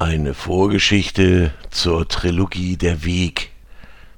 Eine 0.00 0.32
Vorgeschichte 0.32 1.50
zur 1.70 2.06
Trilogie 2.06 2.76
Der 2.76 3.02
Weg 3.02 3.50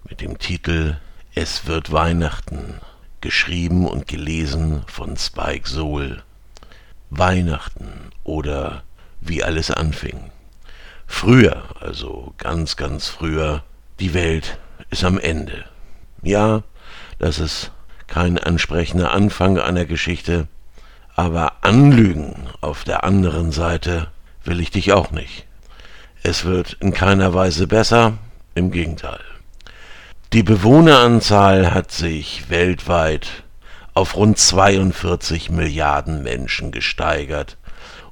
mit 0.07 0.21
dem 0.21 0.39
Titel 0.39 0.99
Es 1.35 1.67
wird 1.67 1.91
Weihnachten, 1.91 2.75
geschrieben 3.23 3.89
und 3.89 4.07
gelesen 4.07 4.83
von 4.89 5.17
Spike 5.17 5.67
Sohl. 5.67 6.23
Weihnachten 7.09 8.11
oder 8.25 8.83
wie 9.23 9.43
alles 9.43 9.71
anfing. 9.71 10.31
Früher, 11.07 11.65
also 11.81 12.35
ganz, 12.37 12.77
ganz 12.77 13.09
früher, 13.09 13.65
die 14.01 14.13
Welt 14.13 14.59
ist 14.91 15.03
am 15.03 15.19
Ende. 15.19 15.65
Ja, 16.23 16.63
das 17.19 17.39
ist 17.39 17.71
kein 18.07 18.37
ansprechender 18.37 19.13
Anfang 19.13 19.59
einer 19.59 19.87
Geschichte, 19.87 20.47
aber 21.17 21.65
anlügen 21.65 22.51
auf 22.61 22.85
der 22.85 23.03
anderen 23.03 23.51
Seite 23.51 24.09
will 24.45 24.61
ich 24.61 24.71
dich 24.71 24.93
auch 24.93 25.11
nicht. 25.11 25.47
Es 26.23 26.45
wird 26.45 26.77
in 26.81 26.93
keiner 26.93 27.33
Weise 27.33 27.67
besser, 27.67 28.19
im 28.55 28.71
Gegenteil. 28.71 29.21
Die 30.35 30.43
Bewohneranzahl 30.43 31.73
hat 31.73 31.93
sich 31.93 32.51
weltweit 32.51 33.43
auf 33.95 34.17
rund 34.17 34.37
42 34.37 35.49
Milliarden 35.51 36.23
Menschen 36.23 36.73
gesteigert 36.73 37.57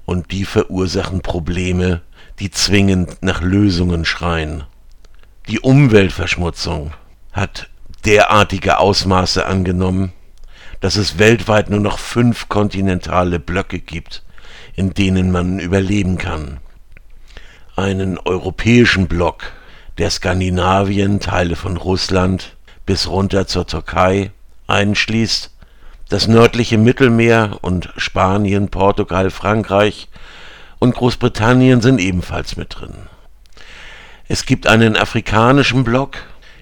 und 0.07 0.33
die 0.33 0.47
verursachen 0.47 1.21
Probleme, 1.21 2.01
die 2.39 2.51
zwingend 2.51 3.23
nach 3.23 3.43
Lösungen 3.43 4.07
schreien. 4.07 4.65
Die 5.49 5.61
Umweltverschmutzung 5.61 6.95
hat 7.33 7.69
derartige 8.07 8.79
Ausmaße 8.79 9.45
angenommen, 9.45 10.13
dass 10.81 10.97
es 10.97 11.19
weltweit 11.19 11.69
nur 11.69 11.81
noch 11.81 11.99
fünf 11.99 12.49
kontinentale 12.49 13.39
Blöcke 13.39 13.81
gibt, 13.81 14.23
in 14.75 14.95
denen 14.95 15.31
man 15.31 15.59
überleben 15.59 16.17
kann 16.17 16.59
einen 17.79 18.19
europäischen 18.19 19.07
Block, 19.07 19.53
der 19.99 20.11
Skandinavien, 20.11 21.21
Teile 21.21 21.55
von 21.55 21.77
Russland 21.77 22.57
bis 22.87 23.07
runter 23.07 23.47
zur 23.47 23.69
Türkei 23.69 24.33
einschließt, 24.67 25.53
das 26.09 26.27
nördliche 26.27 26.77
Mittelmeer 26.77 27.59
und 27.61 27.91
Spanien, 27.97 28.69
Portugal, 28.69 29.31
Frankreich 29.31 30.09
und 30.81 30.97
Großbritannien 30.97 31.81
sind 31.81 32.01
ebenfalls 32.01 32.57
mit 32.57 32.81
drin. 32.81 32.95
Es 34.27 34.45
gibt 34.45 34.67
einen 34.67 34.97
afrikanischen 34.97 35.85
Block 35.85 36.17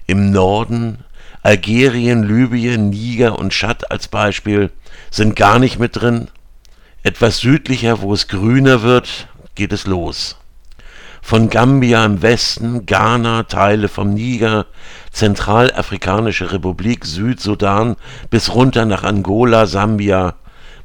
im 0.05 0.31
Norden, 0.31 1.03
Algerien, 1.41 2.23
Libyen, 2.23 2.91
Niger 2.91 3.39
und 3.39 3.53
Tschad 3.53 3.89
als 3.89 4.07
Beispiel 4.07 4.71
sind 5.09 5.35
gar 5.35 5.57
nicht 5.57 5.79
mit 5.79 5.95
drin. 5.95 6.27
Etwas 7.01 7.39
südlicher, 7.39 8.01
wo 8.01 8.13
es 8.13 8.27
grüner 8.27 8.83
wird, 8.83 9.27
geht 9.55 9.73
es 9.73 9.87
los 9.87 10.37
von 11.27 11.49
Gambia 11.49 12.05
im 12.05 12.21
Westen, 12.21 12.85
Ghana, 12.85 13.43
Teile 13.43 13.89
vom 13.89 14.13
Niger, 14.13 14.65
Zentralafrikanische 15.11 16.53
Republik, 16.53 17.03
Südsudan 17.03 17.97
bis 18.29 18.55
runter 18.55 18.85
nach 18.85 19.03
Angola, 19.03 19.65
Sambia, 19.65 20.35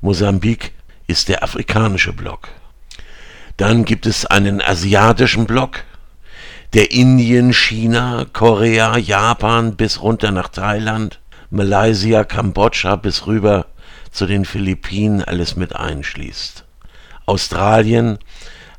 Mosambik 0.01 0.73
ist 1.07 1.29
der 1.29 1.45
afrikanische 1.45 2.13
Block. 2.13 2.49
Dann 3.57 3.85
gibt 3.85 4.05
es 4.05 4.27
einen 4.27 4.61
asiatischen 4.61 5.47
Block, 5.47 5.85
der 6.75 6.91
Indien, 6.91 7.53
China, 7.53 8.27
Korea, 8.33 8.99
Japan 8.99 9.77
bis 9.77 10.03
runter 10.03 10.33
nach 10.33 10.49
Thailand, 10.49 11.21
Malaysia, 11.51 12.25
Kambodscha 12.25 12.97
bis 12.97 13.29
rüber 13.29 13.67
zu 14.11 14.27
den 14.27 14.45
Philippinen 14.45 15.23
alles 15.23 15.55
mit 15.55 15.77
einschließt. 15.77 16.65
Australien, 17.27 18.19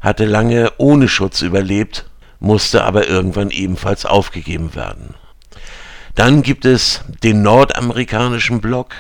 hatte 0.04 0.26
lange 0.26 0.72
ohne 0.78 1.08
Schutz 1.08 1.42
überlebt, 1.42 2.06
musste 2.40 2.84
aber 2.84 3.08
irgendwann 3.08 3.50
ebenfalls 3.50 4.06
aufgegeben 4.06 4.76
werden. 4.76 5.16
Dann 6.14 6.44
gibt 6.44 6.66
es 6.66 7.02
den 7.24 7.42
nordamerikanischen 7.42 8.62
Block, 8.62 8.94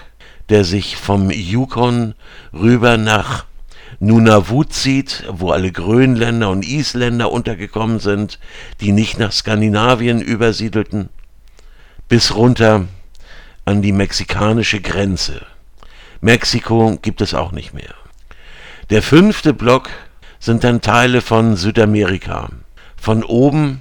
der 0.49 0.63
sich 0.63 0.95
vom 0.95 1.29
Yukon 1.29 2.15
rüber 2.53 2.97
nach 2.97 3.45
Nunavut 3.99 4.73
zieht, 4.73 5.25
wo 5.29 5.51
alle 5.51 5.71
Grönländer 5.71 6.49
und 6.49 6.65
Isländer 6.65 7.31
untergekommen 7.31 7.99
sind, 7.99 8.39
die 8.81 8.91
nicht 8.91 9.19
nach 9.19 9.31
Skandinavien 9.31 10.21
übersiedelten, 10.21 11.09
bis 12.07 12.33
runter 12.33 12.85
an 13.65 13.81
die 13.81 13.91
mexikanische 13.91 14.81
Grenze. 14.81 15.45
Mexiko 16.21 16.97
gibt 17.01 17.21
es 17.21 17.33
auch 17.33 17.51
nicht 17.51 17.73
mehr. 17.73 17.93
Der 18.89 19.01
fünfte 19.01 19.53
Block 19.53 19.89
sind 20.43 20.65
dann 20.65 20.81
Teile 20.81 21.21
von 21.21 21.55
Südamerika. 21.55 22.49
Von 22.97 23.23
oben 23.23 23.79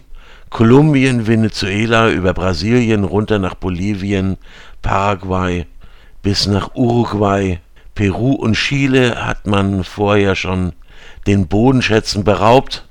Kolumbien, 0.49 1.27
Venezuela 1.27 2.09
über 2.09 2.35
Brasilien 2.35 3.03
runter 3.03 3.41
nach 3.41 3.57
Bolivien, 3.57 4.37
Paraguay 4.81 5.67
bis 6.23 6.47
nach 6.47 6.77
Uruguay, 6.77 7.59
Peru 7.97 8.35
und 8.35 8.55
Chile 8.55 9.27
hat 9.27 9.49
man 9.49 9.83
vorher 9.83 10.37
schon 10.37 10.73
den 11.27 11.49
Bodenschätzen 11.49 12.23
beraubt. 12.23 12.87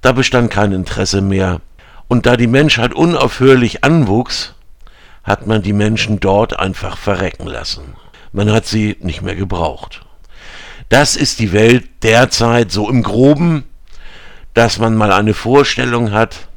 Da 0.00 0.10
bestand 0.10 0.50
kein 0.50 0.72
Interesse 0.72 1.22
mehr. 1.22 1.60
Und 2.08 2.26
da 2.26 2.36
die 2.36 2.48
Menschheit 2.48 2.92
unaufhörlich 2.92 3.84
anwuchs, 3.84 4.56
hat 5.22 5.46
man 5.46 5.62
die 5.62 5.72
Menschen 5.72 6.18
dort 6.18 6.58
einfach 6.58 6.96
verrecken 6.98 7.46
lassen. 7.46 7.94
Man 8.32 8.50
hat 8.50 8.66
sie 8.66 8.96
nicht 8.98 9.22
mehr 9.22 9.36
gebraucht. 9.36 10.04
Das 10.92 11.16
ist 11.16 11.38
die 11.38 11.52
Welt 11.52 11.88
derzeit 12.02 12.70
so 12.70 12.90
im 12.90 13.02
groben, 13.02 13.64
dass 14.52 14.78
man 14.78 14.94
mal 14.94 15.10
eine 15.10 15.32
Vorstellung 15.32 16.12
hat, 16.12 16.48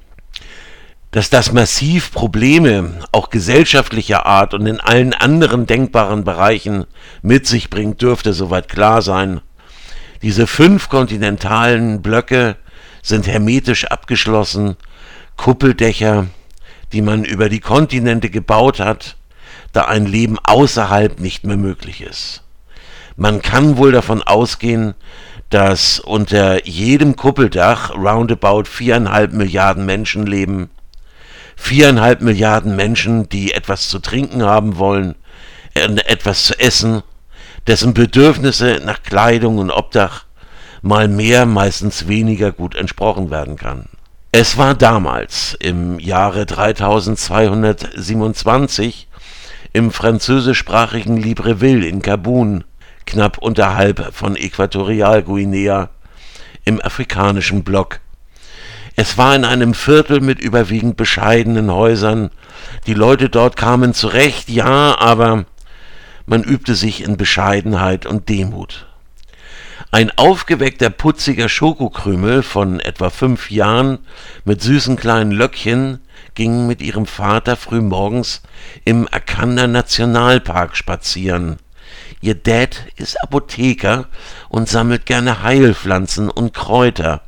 dass 1.11 1.29
das 1.29 1.53
massiv 1.53 2.11
Probleme 2.11 2.99
auch 3.13 3.29
gesellschaftlicher 3.29 4.25
Art 4.25 4.53
und 4.53 4.65
in 4.67 4.81
allen 4.81 5.13
anderen 5.13 5.67
denkbaren 5.67 6.25
Bereichen 6.25 6.83
mit 7.21 7.47
sich 7.47 7.69
bringt, 7.69 8.01
dürfte 8.01 8.33
soweit 8.33 8.67
klar 8.67 9.01
sein. 9.01 9.39
Diese 10.21 10.47
fünf 10.47 10.89
kontinentalen 10.89 12.01
Blöcke 12.01 12.57
sind 13.01 13.27
hermetisch 13.27 13.85
abgeschlossen, 13.85 14.75
Kuppeldächer, 15.37 16.27
die 16.91 17.01
man 17.01 17.23
über 17.23 17.47
die 17.47 17.61
Kontinente 17.61 18.29
gebaut 18.29 18.81
hat, 18.81 19.15
da 19.71 19.85
ein 19.85 20.05
Leben 20.05 20.37
außerhalb 20.43 21.21
nicht 21.21 21.45
mehr 21.45 21.55
möglich 21.55 22.01
ist. 22.01 22.44
Man 23.15 23.41
kann 23.41 23.77
wohl 23.77 23.93
davon 23.93 24.21
ausgehen, 24.21 24.93
dass 25.49 25.99
unter 25.99 26.65
jedem 26.65 27.15
Kuppeldach 27.15 27.95
roundabout 27.95 28.65
viereinhalb 28.65 29.31
Milliarden 29.31 29.85
Menschen 29.85 30.25
leben. 30.25 30.69
Viereinhalb 31.55 32.19
Milliarden 32.21 32.75
Menschen, 32.75 33.29
die 33.29 33.53
etwas 33.53 33.87
zu 33.87 33.99
trinken 33.99 34.43
haben 34.43 34.77
wollen, 34.77 35.15
etwas 35.73 36.43
zu 36.43 36.59
essen, 36.59 37.03
dessen 37.67 37.93
Bedürfnisse 37.93 38.81
nach 38.83 39.01
Kleidung 39.03 39.59
und 39.59 39.71
Obdach 39.71 40.25
mal 40.81 41.07
mehr, 41.07 41.45
meistens 41.45 42.09
weniger 42.09 42.51
gut 42.51 42.75
entsprochen 42.75 43.31
werden 43.31 43.55
kann. 43.55 43.85
Es 44.31 44.57
war 44.57 44.73
damals, 44.75 45.55
im 45.59 45.99
Jahre 45.99 46.45
3227, 46.45 49.07
im 49.71 49.91
französischsprachigen 49.91 51.15
Libreville 51.17 51.87
in 51.87 52.01
Gabun, 52.01 52.65
knapp 53.05 53.37
unterhalb 53.37 54.13
von 54.13 54.35
Äquatorialguinea 54.35 55.89
im 56.63 56.81
afrikanischen 56.81 57.63
Block. 57.63 57.99
Es 58.95 59.17
war 59.17 59.35
in 59.35 59.43
einem 59.43 59.73
Viertel 59.73 60.21
mit 60.21 60.39
überwiegend 60.39 60.95
bescheidenen 60.95 61.71
Häusern. 61.71 62.31
Die 62.87 62.93
Leute 62.93 63.29
dort 63.29 63.57
kamen 63.57 63.93
zurecht, 63.93 64.49
ja, 64.49 64.97
aber 64.97 65.45
man 66.25 66.43
übte 66.43 66.75
sich 66.75 67.03
in 67.03 67.17
Bescheidenheit 67.17 68.05
und 68.05 68.29
Demut. 68.29 68.87
Ein 69.91 70.11
aufgeweckter, 70.17 70.89
putziger 70.89 71.49
Schokokrümel 71.49 72.41
von 72.41 72.79
etwa 72.79 73.09
fünf 73.09 73.51
Jahren 73.51 73.99
mit 74.43 74.61
süßen 74.61 74.95
kleinen 74.95 75.31
Löckchen 75.31 75.99
ging 76.33 76.67
mit 76.67 76.81
ihrem 76.81 77.05
Vater 77.05 77.55
frühmorgens 77.55 78.41
im 78.83 79.07
Akanda 79.11 79.67
Nationalpark 79.67 80.75
spazieren. 80.75 81.57
Ihr 82.25 82.33
Dad 82.33 82.87
ist 82.95 83.21
Apotheker 83.21 84.07
und 84.49 84.67
sammelt 84.67 85.05
gerne 85.05 85.43
Heilpflanzen 85.43 86.31
und 86.31 86.55
Kräuter, 86.55 87.21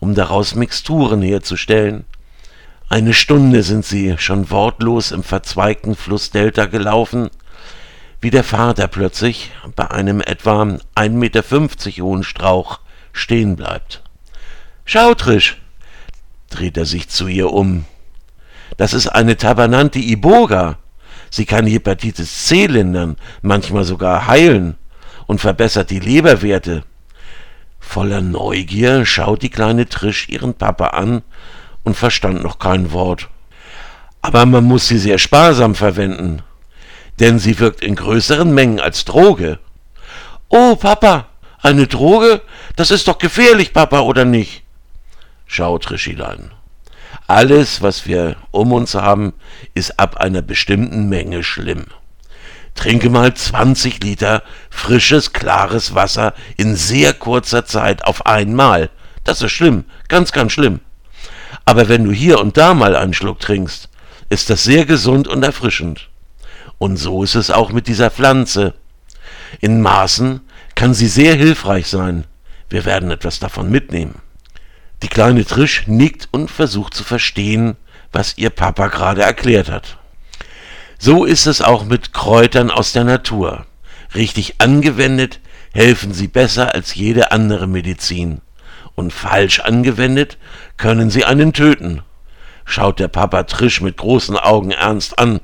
um 0.00 0.16
daraus 0.16 0.56
Mixturen 0.56 1.22
herzustellen. 1.22 2.04
Eine 2.88 3.14
Stunde 3.14 3.62
sind 3.62 3.86
sie 3.86 4.16
schon 4.18 4.50
wortlos 4.50 5.12
im 5.12 5.22
verzweigten 5.22 5.94
Flussdelta 5.94 6.66
gelaufen, 6.66 7.30
wie 8.20 8.30
der 8.30 8.42
Vater 8.42 8.88
plötzlich 8.88 9.52
bei 9.76 9.88
einem 9.88 10.20
etwa 10.20 10.62
1,50 10.62 11.10
Meter 11.10 11.42
hohen 12.02 12.24
Strauch 12.24 12.80
stehen 13.12 13.54
bleibt. 13.54 14.02
Schau, 14.84 15.14
Trisch, 15.14 15.62
dreht 16.48 16.76
er 16.76 16.86
sich 16.86 17.08
zu 17.08 17.28
ihr 17.28 17.52
um. 17.52 17.84
Das 18.78 18.94
ist 18.94 19.06
eine 19.06 19.36
Tabernante 19.36 20.00
Iboga. 20.00 20.78
Sie 21.30 21.46
kann 21.46 21.66
Hepatitis 21.66 22.46
C 22.46 22.66
lindern, 22.66 23.16
manchmal 23.40 23.84
sogar 23.84 24.26
heilen 24.26 24.76
und 25.26 25.40
verbessert 25.40 25.90
die 25.90 26.00
Leberwerte. 26.00 26.82
Voller 27.78 28.20
Neugier 28.20 29.06
schaut 29.06 29.42
die 29.42 29.48
kleine 29.48 29.88
Trisch 29.88 30.28
ihren 30.28 30.54
Papa 30.54 30.88
an 30.88 31.22
und 31.84 31.96
verstand 31.96 32.42
noch 32.42 32.58
kein 32.58 32.92
Wort. 32.92 33.28
Aber 34.22 34.44
man 34.44 34.64
muss 34.64 34.88
sie 34.88 34.98
sehr 34.98 35.18
sparsam 35.18 35.74
verwenden, 35.74 36.42
denn 37.20 37.38
sie 37.38 37.58
wirkt 37.58 37.80
in 37.80 37.94
größeren 37.94 38.52
Mengen 38.52 38.80
als 38.80 39.04
Droge. 39.04 39.58
Oh, 40.48 40.76
Papa, 40.76 41.26
eine 41.62 41.86
Droge? 41.86 42.42
Das 42.76 42.90
ist 42.90 43.08
doch 43.08 43.18
gefährlich, 43.18 43.72
Papa, 43.72 44.00
oder 44.00 44.24
nicht? 44.24 44.64
Schau, 45.46 45.78
Trischilein. 45.78 46.50
Alles, 47.30 47.80
was 47.80 48.06
wir 48.06 48.34
um 48.50 48.72
uns 48.72 48.96
haben, 48.96 49.34
ist 49.72 50.00
ab 50.00 50.16
einer 50.16 50.42
bestimmten 50.42 51.08
Menge 51.08 51.44
schlimm. 51.44 51.84
Trinke 52.74 53.08
mal 53.08 53.32
20 53.32 54.02
Liter 54.02 54.42
frisches, 54.68 55.32
klares 55.32 55.94
Wasser 55.94 56.34
in 56.56 56.74
sehr 56.74 57.14
kurzer 57.14 57.64
Zeit 57.64 58.04
auf 58.04 58.26
einmal. 58.26 58.90
Das 59.22 59.42
ist 59.42 59.52
schlimm, 59.52 59.84
ganz, 60.08 60.32
ganz 60.32 60.50
schlimm. 60.50 60.80
Aber 61.64 61.88
wenn 61.88 62.02
du 62.02 62.10
hier 62.10 62.40
und 62.40 62.56
da 62.56 62.74
mal 62.74 62.96
einen 62.96 63.14
Schluck 63.14 63.38
trinkst, 63.38 63.88
ist 64.28 64.50
das 64.50 64.64
sehr 64.64 64.84
gesund 64.84 65.28
und 65.28 65.44
erfrischend. 65.44 66.10
Und 66.78 66.96
so 66.96 67.22
ist 67.22 67.36
es 67.36 67.52
auch 67.52 67.70
mit 67.70 67.86
dieser 67.86 68.10
Pflanze. 68.10 68.74
In 69.60 69.80
Maßen 69.82 70.40
kann 70.74 70.94
sie 70.94 71.06
sehr 71.06 71.36
hilfreich 71.36 71.86
sein. 71.86 72.24
Wir 72.68 72.84
werden 72.84 73.12
etwas 73.12 73.38
davon 73.38 73.70
mitnehmen. 73.70 74.20
Die 75.02 75.08
kleine 75.08 75.44
Trisch 75.44 75.86
nickt 75.86 76.28
und 76.30 76.50
versucht 76.50 76.94
zu 76.94 77.04
verstehen, 77.04 77.76
was 78.12 78.36
ihr 78.36 78.50
Papa 78.50 78.88
gerade 78.88 79.22
erklärt 79.22 79.70
hat. 79.70 79.98
So 80.98 81.24
ist 81.24 81.46
es 81.46 81.62
auch 81.62 81.84
mit 81.84 82.12
Kräutern 82.12 82.70
aus 82.70 82.92
der 82.92 83.04
Natur. 83.04 83.64
Richtig 84.14 84.56
angewendet 84.58 85.40
helfen 85.72 86.12
sie 86.12 86.28
besser 86.28 86.74
als 86.74 86.94
jede 86.94 87.32
andere 87.32 87.66
Medizin. 87.66 88.42
Und 88.94 89.12
falsch 89.12 89.60
angewendet 89.60 90.36
können 90.76 91.10
sie 91.10 91.24
einen 91.24 91.54
töten. 91.54 92.02
Schaut 92.66 92.98
der 92.98 93.08
Papa 93.08 93.44
Trisch 93.44 93.80
mit 93.80 93.96
großen 93.96 94.36
Augen 94.36 94.72
ernst 94.72 95.18
an. 95.18 95.40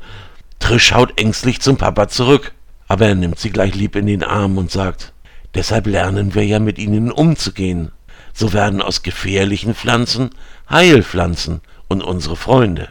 Trisch 0.58 0.88
schaut 0.88 1.18
ängstlich 1.18 1.60
zum 1.60 1.78
Papa 1.78 2.08
zurück, 2.08 2.52
aber 2.88 3.06
er 3.06 3.14
nimmt 3.14 3.38
sie 3.38 3.50
gleich 3.50 3.74
lieb 3.74 3.96
in 3.96 4.06
den 4.06 4.22
Arm 4.22 4.58
und 4.58 4.70
sagt, 4.70 5.12
deshalb 5.54 5.86
lernen 5.86 6.34
wir 6.34 6.44
ja 6.44 6.58
mit 6.58 6.78
ihnen 6.78 7.10
umzugehen. 7.10 7.92
So 8.38 8.52
werden 8.52 8.82
aus 8.82 9.02
gefährlichen 9.02 9.74
Pflanzen 9.74 10.28
Heilpflanzen 10.68 11.62
und 11.88 12.02
unsere 12.02 12.36
Freunde. 12.36 12.90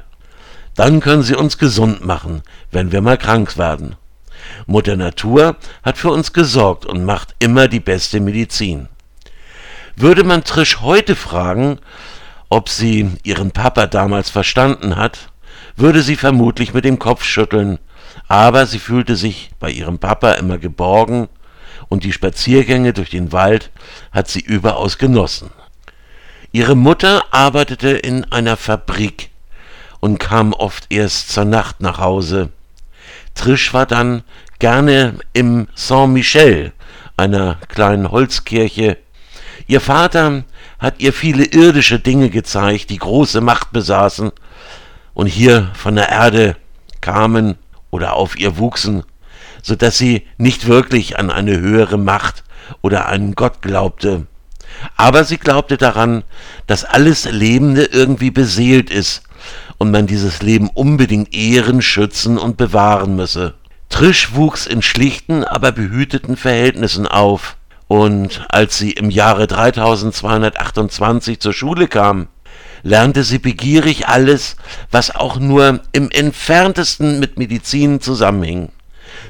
Dann 0.73 1.01
können 1.01 1.21
sie 1.21 1.35
uns 1.35 1.59
gesund 1.59 2.03
machen, 2.03 2.41
wenn 2.71 2.91
wir 2.91 3.01
mal 3.01 3.17
krank 3.17 3.55
werden. 3.55 3.95
Mutter 4.65 4.95
Natur 4.95 5.55
hat 5.83 5.99
für 5.99 6.09
uns 6.09 6.33
gesorgt 6.33 6.87
und 6.87 7.05
macht 7.05 7.35
immer 7.37 7.67
die 7.67 7.79
beste 7.79 8.19
Medizin. 8.19 8.87
Würde 9.95 10.23
man 10.23 10.43
Trisch 10.43 10.81
heute 10.81 11.15
fragen, 11.15 11.77
ob 12.49 12.67
sie 12.67 13.11
ihren 13.21 13.51
Papa 13.51 13.85
damals 13.85 14.31
verstanden 14.31 14.95
hat, 14.95 15.29
würde 15.75 16.01
sie 16.01 16.15
vermutlich 16.15 16.73
mit 16.73 16.85
dem 16.85 16.97
Kopf 16.97 17.23
schütteln, 17.23 17.77
aber 18.27 18.65
sie 18.65 18.79
fühlte 18.79 19.15
sich 19.15 19.51
bei 19.59 19.69
ihrem 19.69 19.99
Papa 19.99 20.31
immer 20.31 20.57
geborgen 20.57 21.29
und 21.89 22.03
die 22.03 22.13
Spaziergänge 22.13 22.93
durch 22.93 23.09
den 23.09 23.31
Wald 23.31 23.71
hat 24.11 24.27
sie 24.27 24.41
überaus 24.41 24.97
genossen. 24.97 25.51
Ihre 26.51 26.75
Mutter 26.75 27.23
arbeitete 27.31 27.89
in 27.89 28.23
einer 28.31 28.57
Fabrik 28.57 29.29
und 29.99 30.19
kam 30.19 30.53
oft 30.53 30.85
erst 30.89 31.29
zur 31.29 31.45
Nacht 31.45 31.81
nach 31.81 31.99
Hause. 31.99 32.49
Trisch 33.33 33.73
war 33.73 33.85
dann 33.85 34.23
gerne 34.59 35.15
im 35.33 35.67
Saint-Michel, 35.75 36.71
einer 37.17 37.57
kleinen 37.67 38.11
Holzkirche. 38.11 38.97
Ihr 39.67 39.81
Vater 39.81 40.43
hat 40.79 40.99
ihr 40.99 41.13
viele 41.13 41.45
irdische 41.45 41.99
Dinge 41.99 42.29
gezeigt, 42.29 42.89
die 42.89 42.99
große 42.99 43.41
Macht 43.41 43.71
besaßen 43.71 44.31
und 45.13 45.27
hier 45.27 45.71
von 45.73 45.95
der 45.95 46.09
Erde 46.09 46.55
kamen 47.01 47.57
oder 47.91 48.13
auf 48.13 48.37
ihr 48.37 48.57
wuchsen, 48.57 49.03
so 49.61 49.75
dass 49.75 49.97
sie 49.97 50.23
nicht 50.37 50.67
wirklich 50.67 51.17
an 51.17 51.29
eine 51.29 51.59
höhere 51.59 51.97
Macht 51.97 52.43
oder 52.81 53.07
einen 53.07 53.35
Gott 53.35 53.61
glaubte. 53.61 54.27
Aber 54.97 55.23
sie 55.23 55.37
glaubte 55.37 55.77
daran, 55.77 56.23
dass 56.67 56.83
alles 56.83 57.25
Lebende 57.25 57.85
irgendwie 57.85 58.31
beseelt 58.31 58.89
ist 58.89 59.23
und 59.77 59.91
man 59.91 60.07
dieses 60.07 60.41
Leben 60.41 60.69
unbedingt 60.69 61.33
ehren, 61.33 61.81
schützen 61.81 62.37
und 62.37 62.57
bewahren 62.57 63.15
müsse. 63.15 63.53
Trisch 63.89 64.33
wuchs 64.33 64.65
in 64.65 64.81
schlichten, 64.81 65.43
aber 65.43 65.71
behüteten 65.71 66.37
Verhältnissen 66.37 67.07
auf, 67.07 67.55
und 67.87 68.45
als 68.49 68.77
sie 68.77 68.91
im 68.91 69.09
Jahre 69.11 69.47
3228 69.47 71.39
zur 71.39 71.53
Schule 71.53 71.87
kam, 71.87 72.27
lernte 72.81 73.23
sie 73.23 73.39
begierig 73.39 74.07
alles, 74.07 74.55
was 74.91 75.15
auch 75.15 75.37
nur 75.37 75.81
im 75.91 76.09
entferntesten 76.09 77.19
mit 77.19 77.37
Medizin 77.37 78.01
zusammenhing. 78.01 78.69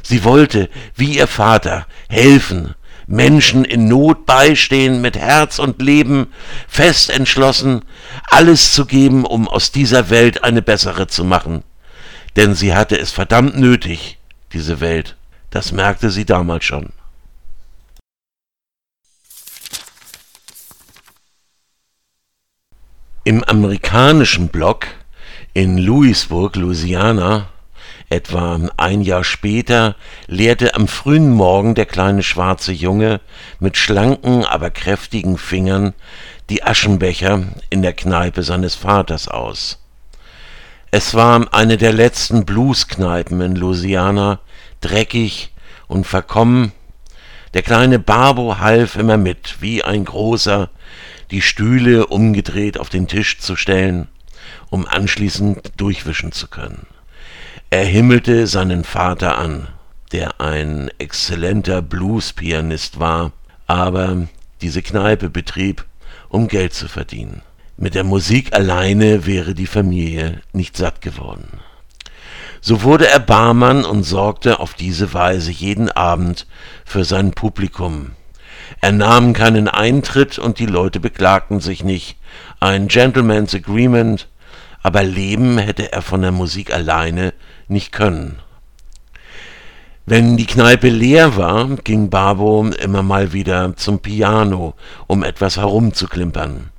Sie 0.07 0.24
wollte, 0.24 0.69
wie 0.94 1.18
ihr 1.18 1.25
Vater, 1.25 1.88
helfen, 2.10 2.75
Menschen 3.07 3.66
in 3.66 3.88
Not 3.88 4.28
beistehen, 4.28 5.02
mit 5.02 5.18
Herz 5.18 5.57
und 5.57 5.81
Leben, 5.81 6.28
fest 6.68 7.10
entschlossen, 7.10 7.84
alles 8.30 8.72
zu 8.72 8.86
geben, 8.86 9.25
um 9.25 9.48
aus 9.48 9.72
dieser 9.72 10.12
Welt 10.12 10.44
eine 10.44 10.62
bessere 10.62 11.07
zu 11.07 11.24
machen. 11.24 11.63
Denn 12.36 12.54
sie 12.54 12.75
hatte 12.75 13.00
es 13.00 13.12
verdammt 13.12 13.57
nötig, 13.57 14.19
diese 14.54 14.80
Welt. 14.80 15.16
Das 15.50 15.72
merkte 15.72 16.12
sie 16.12 16.24
damals 16.25 16.66
schon. 16.66 16.94
Im 23.24 23.44
amerikanischen 23.44 24.50
Block 24.50 24.86
in 25.56 25.80
Louisburg, 25.80 26.56
Louisiana, 26.58 27.50
Etwa 28.10 28.60
ein 28.78 29.02
Jahr 29.02 29.24
später 29.24 29.96
leerte 30.28 30.75
am 30.75 30.88
frühen 30.88 31.31
Morgen 31.31 31.74
der 31.74 31.88
kleine 31.88 32.22
schwarze 32.22 32.72
Junge 32.72 33.19
mit 33.60 33.78
schlanken, 33.78 34.46
aber 34.46 34.69
kräftigen 34.69 35.38
Fingern 35.38 35.94
die 36.50 36.63
Aschenbecher 36.63 37.44
in 37.72 37.81
der 37.81 37.94
Kneipe 37.94 38.44
seines 38.44 38.75
Vaters 38.75 39.28
aus. 39.28 39.81
Es 40.92 41.16
war 41.16 41.52
eine 41.54 41.78
der 41.78 41.94
letzten 41.94 42.46
Blueskneipen 42.46 43.42
in 43.42 43.56
Louisiana, 43.56 44.40
dreckig 44.81 45.51
und 45.88 46.06
verkommen. 46.06 46.74
Der 47.56 47.63
kleine 47.63 47.98
Barbo 47.98 48.60
half 48.60 48.96
immer 48.96 49.18
mit, 49.18 49.62
wie 49.62 49.84
ein 49.84 50.06
großer, 50.06 50.69
die 51.31 51.42
Stühle 51.42 52.06
umgedreht 52.06 52.80
auf 52.80 52.90
den 52.90 53.08
Tisch 53.08 53.40
zu 53.40 53.56
stellen, 53.56 54.08
um 54.69 54.88
anschließend 54.88 55.74
durchwischen 55.77 56.32
zu 56.32 56.48
können. 56.48 56.86
Er 57.75 57.84
himmelte 57.84 58.48
seinen 58.48 58.86
Vater 58.86 59.38
an, 59.38 59.67
der 60.13 60.39
ein 60.39 60.89
exzellenter 60.98 61.82
Bluespianist 61.82 63.01
war, 63.01 63.34
aber 63.67 64.29
diese 64.62 64.82
Kneipe 64.82 65.29
betrieb, 65.29 65.84
um 66.29 66.48
Geld 66.48 66.74
zu 66.74 66.88
verdienen. 66.88 67.41
Mit 67.75 67.94
der 67.94 68.05
Musik 68.05 68.53
alleine 68.53 69.25
wäre 69.25 69.53
die 69.53 69.67
Familie 69.67 70.39
nicht 70.53 70.77
satt 70.77 71.01
geworden. 71.01 71.60
So 72.62 72.82
wurde 72.82 73.10
er 73.10 73.20
Barmann 73.20 73.84
und 73.84 74.03
sorgte 74.03 74.62
auf 74.62 74.74
diese 74.74 75.13
Weise 75.13 75.51
jeden 75.51 75.91
Abend 75.91 76.48
für 76.86 77.03
sein 77.03 77.32
Publikum. 77.32 78.12
Er 78.79 78.94
nahm 78.94 79.34
keinen 79.34 79.67
Eintritt 79.67 80.39
und 80.39 80.60
die 80.60 80.65
Leute 80.65 81.01
beklagten 81.01 81.60
sich 81.60 81.84
nicht. 81.84 82.15
Ein 82.62 82.88
Gentleman's 82.88 83.53
Agreement, 83.53 84.29
aber 84.82 85.03
leben 85.03 85.58
hätte 85.58 85.91
er 85.91 86.01
von 86.01 86.22
der 86.22 86.32
Musik 86.32 86.74
alleine 86.74 87.34
nicht 87.67 87.91
können. 87.91 88.39
Wenn 90.05 90.38
die 90.38 90.45
Kneipe 90.45 90.89
leer 90.89 91.36
war, 91.36 91.67
ging 91.77 92.10
Babo 92.12 92.67
immer 92.67 93.01
mal 93.01 93.34
wieder 93.34 93.75
zum 93.75 94.00
Piano, 94.00 94.75
um 95.07 95.24
etwas 95.24 95.57
herumzuklimpern. 95.57 96.69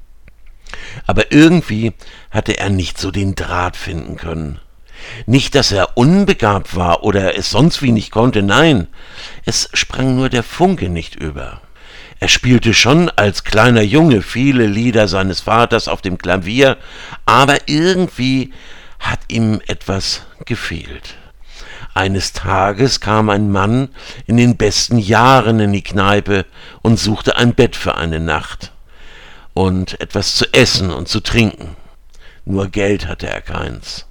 Aber 1.06 1.32
irgendwie 1.32 1.92
hatte 2.30 2.56
er 2.58 2.70
nicht 2.70 2.98
so 2.98 3.10
den 3.10 3.34
Draht 3.34 3.76
finden 3.76 4.16
können. 4.16 4.60
Nicht, 5.26 5.54
dass 5.54 5.72
er 5.72 5.96
unbegabt 5.96 6.76
war 6.76 7.02
oder 7.02 7.36
es 7.36 7.50
sonst 7.50 7.82
wie 7.82 7.92
nicht 7.92 8.10
konnte, 8.10 8.42
nein, 8.42 8.86
es 9.44 9.68
sprang 9.72 10.16
nur 10.16 10.28
der 10.28 10.42
Funke 10.42 10.88
nicht 10.88 11.16
über. 11.16 11.60
Er 12.18 12.28
spielte 12.28 12.72
schon 12.72 13.10
als 13.10 13.44
kleiner 13.44 13.82
Junge 13.82 14.22
viele 14.22 14.66
Lieder 14.66 15.06
seines 15.06 15.40
Vaters 15.40 15.86
auf 15.86 16.00
dem 16.00 16.16
Klavier, 16.16 16.78
aber 17.26 17.56
irgendwie 17.66 18.52
hat 18.98 19.20
ihm 19.28 19.60
etwas 19.66 20.22
gefehlt. 20.44 21.16
Eines 21.94 22.32
Tages 22.32 23.00
kam 23.00 23.30
ein 23.30 23.50
Mann 23.50 23.88
in 24.26 24.36
den 24.36 24.56
besten 24.56 24.98
Jahren 24.98 25.60
in 25.60 25.72
die 25.72 25.82
Kneipe 25.82 26.44
und 26.82 26.98
suchte 26.98 27.36
ein 27.36 27.54
Bett 27.54 27.74
für 27.74 27.96
eine 27.96 28.20
Nacht 28.20 28.72
und 29.54 29.98
etwas 30.00 30.34
zu 30.34 30.52
essen 30.52 30.90
und 30.90 31.08
zu 31.08 31.20
trinken. 31.20 31.76
Nur 32.44 32.68
Geld 32.68 33.06
hatte 33.08 33.26
er 33.28 33.40
keins. 33.40 34.06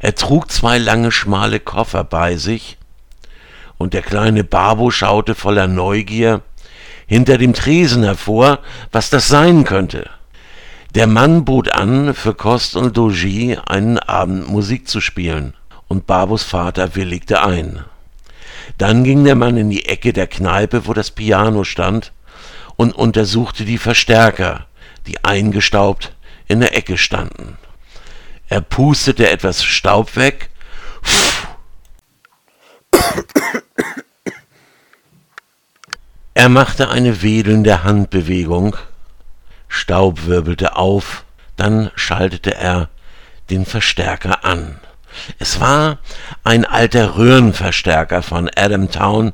Er 0.00 0.14
trug 0.14 0.50
zwei 0.50 0.76
lange 0.76 1.10
schmale 1.10 1.60
Koffer 1.60 2.04
bei 2.04 2.36
sich, 2.36 2.76
und 3.78 3.94
der 3.94 4.02
kleine 4.02 4.44
Babo 4.44 4.90
schaute 4.90 5.34
voller 5.34 5.68
Neugier 5.68 6.42
hinter 7.06 7.38
dem 7.38 7.54
Tresen 7.54 8.02
hervor, 8.02 8.58
was 8.92 9.08
das 9.08 9.28
sein 9.28 9.64
könnte. 9.64 10.10
Der 10.94 11.06
Mann 11.06 11.44
bot 11.44 11.70
an, 11.70 12.14
für 12.14 12.34
Kost 12.34 12.74
und 12.74 12.96
Logis 12.96 13.58
einen 13.66 13.98
Abend 13.98 14.48
Musik 14.48 14.88
zu 14.88 15.02
spielen, 15.02 15.54
und 15.86 16.06
Babos 16.06 16.44
Vater 16.44 16.94
willigte 16.96 17.42
ein. 17.42 17.84
Dann 18.78 19.04
ging 19.04 19.24
der 19.24 19.34
Mann 19.34 19.58
in 19.58 19.68
die 19.68 19.84
Ecke 19.84 20.14
der 20.14 20.26
Kneipe, 20.26 20.86
wo 20.86 20.94
das 20.94 21.10
Piano 21.10 21.64
stand, 21.64 22.12
und 22.76 22.92
untersuchte 22.92 23.64
die 23.64 23.76
Verstärker, 23.76 24.66
die 25.06 25.24
eingestaubt 25.24 26.14
in 26.46 26.60
der 26.60 26.74
Ecke 26.74 26.96
standen. 26.96 27.58
Er 28.48 28.62
pustete 28.62 29.28
etwas 29.28 29.62
Staub 29.62 30.16
weg. 30.16 30.48
Er 36.32 36.48
machte 36.48 36.88
eine 36.88 37.20
wedelnde 37.20 37.84
Handbewegung. 37.84 38.76
Staub 39.68 40.26
wirbelte 40.26 40.76
auf, 40.76 41.24
dann 41.56 41.90
schaltete 41.94 42.54
er 42.54 42.88
den 43.50 43.66
Verstärker 43.66 44.44
an. 44.44 44.80
Es 45.38 45.60
war 45.60 45.98
ein 46.44 46.64
alter 46.64 47.16
Röhrenverstärker 47.16 48.22
von 48.22 48.50
Adam 48.54 48.90
Town, 48.90 49.32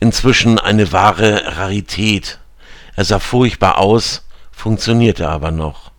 inzwischen 0.00 0.58
eine 0.58 0.92
wahre 0.92 1.56
Rarität. 1.56 2.38
Er 2.96 3.04
sah 3.04 3.18
furchtbar 3.18 3.78
aus, 3.78 4.26
funktionierte 4.50 5.28
aber 5.28 5.50
noch. 5.50 5.90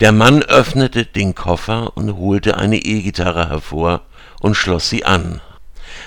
Der 0.00 0.12
Mann 0.12 0.42
öffnete 0.42 1.06
den 1.06 1.34
Koffer 1.34 1.96
und 1.96 2.16
holte 2.16 2.56
eine 2.56 2.76
E-Gitarre 2.76 3.48
hervor 3.48 4.02
und 4.40 4.56
schloss 4.56 4.88
sie 4.88 5.04
an. 5.04 5.40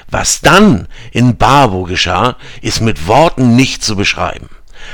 Was 0.10 0.42
dann 0.42 0.88
in 1.12 1.38
Barbo 1.38 1.84
geschah, 1.84 2.36
ist 2.62 2.82
mit 2.82 3.08
Worten 3.08 3.56
nicht 3.56 3.84
zu 3.84 3.96
beschreiben. 3.96 4.50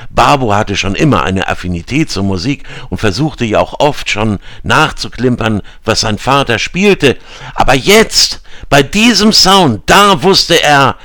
Barbo 0.10 0.54
hatte 0.54 0.76
schon 0.76 0.96
immer 0.96 1.24
eine 1.24 1.48
Affinität 1.48 2.10
zur 2.10 2.24
Musik 2.24 2.64
und 2.90 2.98
versuchte 2.98 3.46
ja 3.46 3.60
auch 3.60 3.80
oft 3.80 4.10
schon 4.10 4.40
nachzuklimpern, 4.64 5.62
was 5.84 6.02
sein 6.02 6.18
Vater 6.18 6.60
spielte. 6.60 7.18
Aber 7.56 7.74
jetzt, 7.74 8.42
bei 8.70 8.84
diesem 8.84 9.34
Sound, 9.34 9.84
da 9.88 10.24
wusste 10.24 10.62
er, 10.62 10.96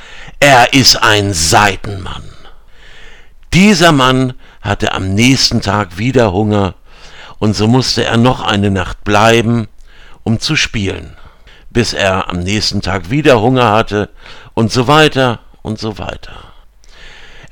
er 0.41 0.73
ist 0.73 1.03
ein 1.03 1.33
Seitenmann. 1.35 2.23
Dieser 3.53 3.93
Mann 3.93 4.35
hatte 4.61 4.93
am 4.93 5.15
nächsten 5.15 5.61
Tag 5.61 5.99
wieder 5.99 6.33
Hunger 6.33 6.75
und 7.39 7.55
so 7.55 7.67
musste 7.67 8.05
er 8.05 8.17
noch 8.17 8.43
eine 8.43 8.71
Nacht 8.71 9.05
bleiben, 9.05 9.69
um 10.23 10.41
zu 10.41 10.57
spielen, 10.57 11.17
bis 11.71 11.93
er 11.93 12.29
am 12.29 12.41
nächsten 12.41 12.83
Tag 12.83 13.11
wieder 13.11 13.41
Hunger 13.41 13.73
hatte 13.73 14.11
und 14.55 14.71
so 14.71 14.87
weiter 14.87 15.41
und 15.63 15.79
so 15.79 15.99
weiter. 15.99 16.33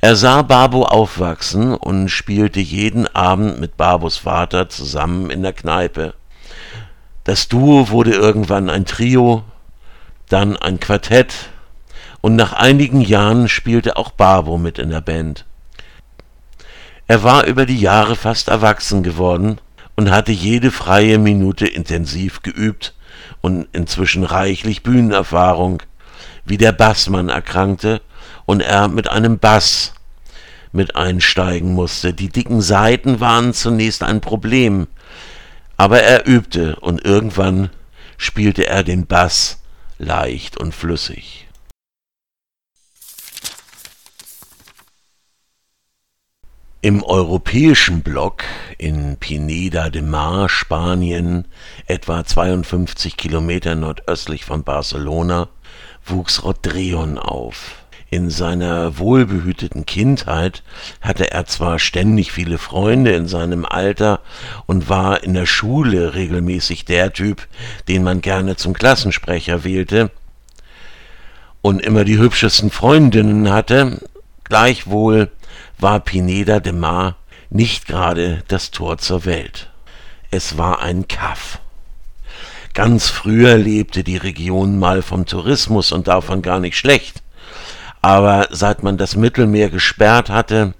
Er 0.07 0.15
sah 0.15 0.41
Babo 0.41 0.85
aufwachsen 0.85 1.75
und 1.75 2.07
spielte 2.07 2.61
jeden 2.61 3.13
Abend 3.13 3.59
mit 3.59 3.75
Babos 3.75 4.15
Vater 4.15 4.69
zusammen 4.69 5.29
in 5.29 5.43
der 5.43 5.51
Kneipe. 5.51 6.13
Das 7.25 7.49
Duo 7.49 7.89
wurde 7.89 8.11
irgendwann 8.11 8.69
ein 8.69 8.85
Trio, 8.85 9.43
dann 10.29 10.55
ein 10.55 10.79
Quartett 10.79 11.49
und 12.21 12.37
nach 12.37 12.53
einigen 12.53 13.01
Jahren 13.01 13.49
spielte 13.49 13.97
auch 13.97 14.11
Babo 14.11 14.57
mit 14.57 14.79
in 14.79 14.91
der 14.91 15.01
Band. 15.01 15.43
Er 17.07 17.23
war 17.23 17.45
über 17.45 17.65
die 17.65 17.81
Jahre 17.81 18.15
fast 18.15 18.47
erwachsen 18.47 19.03
geworden 19.03 19.59
und 19.97 20.09
hatte 20.09 20.31
jede 20.31 20.71
freie 20.71 21.17
Minute 21.17 21.67
intensiv 21.67 22.43
geübt 22.43 22.93
und 23.41 23.67
inzwischen 23.73 24.23
reichlich 24.23 24.83
Bühnenerfahrung, 24.83 25.83
wie 26.45 26.57
der 26.57 26.71
Bassmann 26.71 27.27
erkrankte 27.27 27.99
und 28.45 28.61
er 28.61 28.87
mit 28.87 29.09
einem 29.09 29.37
Bass 29.39 29.95
mit 30.71 30.95
einsteigen 30.95 31.73
musste. 31.73 32.13
Die 32.13 32.29
dicken 32.29 32.61
Saiten 32.61 33.19
waren 33.19 33.53
zunächst 33.53 34.03
ein 34.03 34.21
Problem, 34.21 34.87
aber 35.77 36.01
er 36.01 36.27
übte 36.27 36.75
und 36.77 37.03
irgendwann 37.03 37.69
spielte 38.17 38.67
er 38.67 38.83
den 38.83 39.05
Bass 39.05 39.61
leicht 39.97 40.57
und 40.57 40.73
flüssig. 40.73 41.47
Im 46.81 47.03
europäischen 47.03 48.01
Block 48.01 48.43
in 48.77 49.17
Pineda 49.17 49.89
de 49.89 50.03
Mar, 50.03 50.47
Spanien, 50.47 51.45
etwa 51.87 52.23
52 52.23 53.17
Kilometer 53.17 53.75
nordöstlich 53.75 54.45
von 54.45 54.63
Barcelona, 54.63 55.49
wuchs 56.05 56.43
Rodrion 56.43 57.17
auf. 57.17 57.86
In 58.09 58.29
seiner 58.29 58.99
wohlbehüteten 58.99 59.85
Kindheit 59.85 60.63
hatte 61.01 61.31
er 61.31 61.45
zwar 61.45 61.77
ständig 61.77 62.31
viele 62.31 62.57
Freunde 62.57 63.11
in 63.11 63.27
seinem 63.27 63.65
Alter 63.65 64.21
und 64.65 64.87
war 64.87 65.23
in 65.23 65.33
der 65.33 65.45
Schule 65.45 66.13
regelmäßig 66.13 66.85
der 66.85 67.11
Typ, 67.11 67.47
den 67.89 68.03
man 68.03 68.21
gerne 68.21 68.55
zum 68.55 68.73
Klassensprecher 68.73 69.65
wählte 69.65 70.09
und 71.61 71.81
immer 71.81 72.05
die 72.05 72.17
hübschesten 72.17 72.71
Freundinnen 72.71 73.51
hatte, 73.51 73.99
gleichwohl 74.45 75.29
war 75.77 75.99
Pineda 75.99 76.61
de 76.61 76.71
Mar 76.71 77.17
nicht 77.49 77.87
gerade 77.87 78.43
das 78.47 78.71
Tor 78.71 78.97
zur 78.99 79.25
Welt. 79.25 79.69
Es 80.31 80.57
war 80.57 80.81
ein 80.81 81.09
Kaff. 81.09 81.59
Ganz 82.73 83.09
früher 83.09 83.57
lebte 83.57 84.03
die 84.05 84.17
Region 84.17 84.79
mal 84.79 85.01
vom 85.01 85.25
Tourismus 85.25 85.91
und 85.91 86.07
davon 86.07 86.41
gar 86.41 86.59
nicht 86.59 86.77
schlecht. 86.77 87.21
Aber 88.07 88.47
seit 88.51 88.83
man 88.83 88.95
das 88.95 89.17
Mittelmeer 89.17 89.69
gesperrt 89.69 90.29
hatte, 90.29 90.73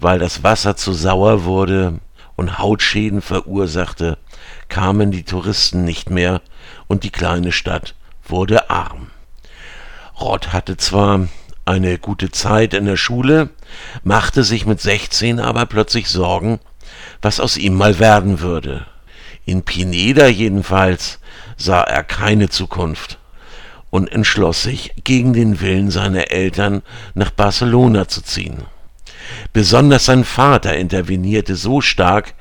weil 0.00 0.18
das 0.18 0.42
Wasser 0.42 0.74
zu 0.74 0.92
sauer 0.92 1.44
wurde 1.44 2.00
und 2.34 2.58
Hautschäden 2.58 3.22
verursachte, 3.22 4.18
kamen 4.68 5.12
die 5.12 5.22
Touristen 5.22 5.84
nicht 5.84 6.10
mehr 6.10 6.42
und 6.88 7.04
die 7.04 7.10
kleine 7.10 7.52
Stadt 7.52 7.94
wurde 8.26 8.70
arm. 8.70 9.12
Rott 10.20 10.52
hatte 10.52 10.76
zwar 10.76 11.28
eine 11.64 11.96
gute 11.96 12.32
Zeit 12.32 12.74
in 12.74 12.86
der 12.86 12.96
Schule, 12.96 13.50
machte 14.02 14.42
sich 14.42 14.66
mit 14.66 14.80
16 14.80 15.38
aber 15.38 15.64
plötzlich 15.64 16.08
Sorgen, 16.08 16.58
was 17.22 17.38
aus 17.38 17.56
ihm 17.56 17.74
mal 17.74 18.00
werden 18.00 18.40
würde. 18.40 18.84
In 19.44 19.62
Pineda 19.62 20.26
jedenfalls 20.26 21.20
sah 21.56 21.82
er 21.82 22.02
keine 22.02 22.48
Zukunft 22.48 23.20
und 23.90 24.10
entschloss 24.12 24.62
sich, 24.62 24.92
gegen 25.04 25.32
den 25.32 25.60
Willen 25.60 25.90
seiner 25.90 26.30
Eltern 26.30 26.82
nach 27.14 27.30
Barcelona 27.30 28.08
zu 28.08 28.22
ziehen. 28.22 28.62
Besonders 29.52 30.06
sein 30.06 30.24
Vater 30.24 30.76
intervenierte 30.76 31.56
so 31.56 31.80
stark, 31.80 32.34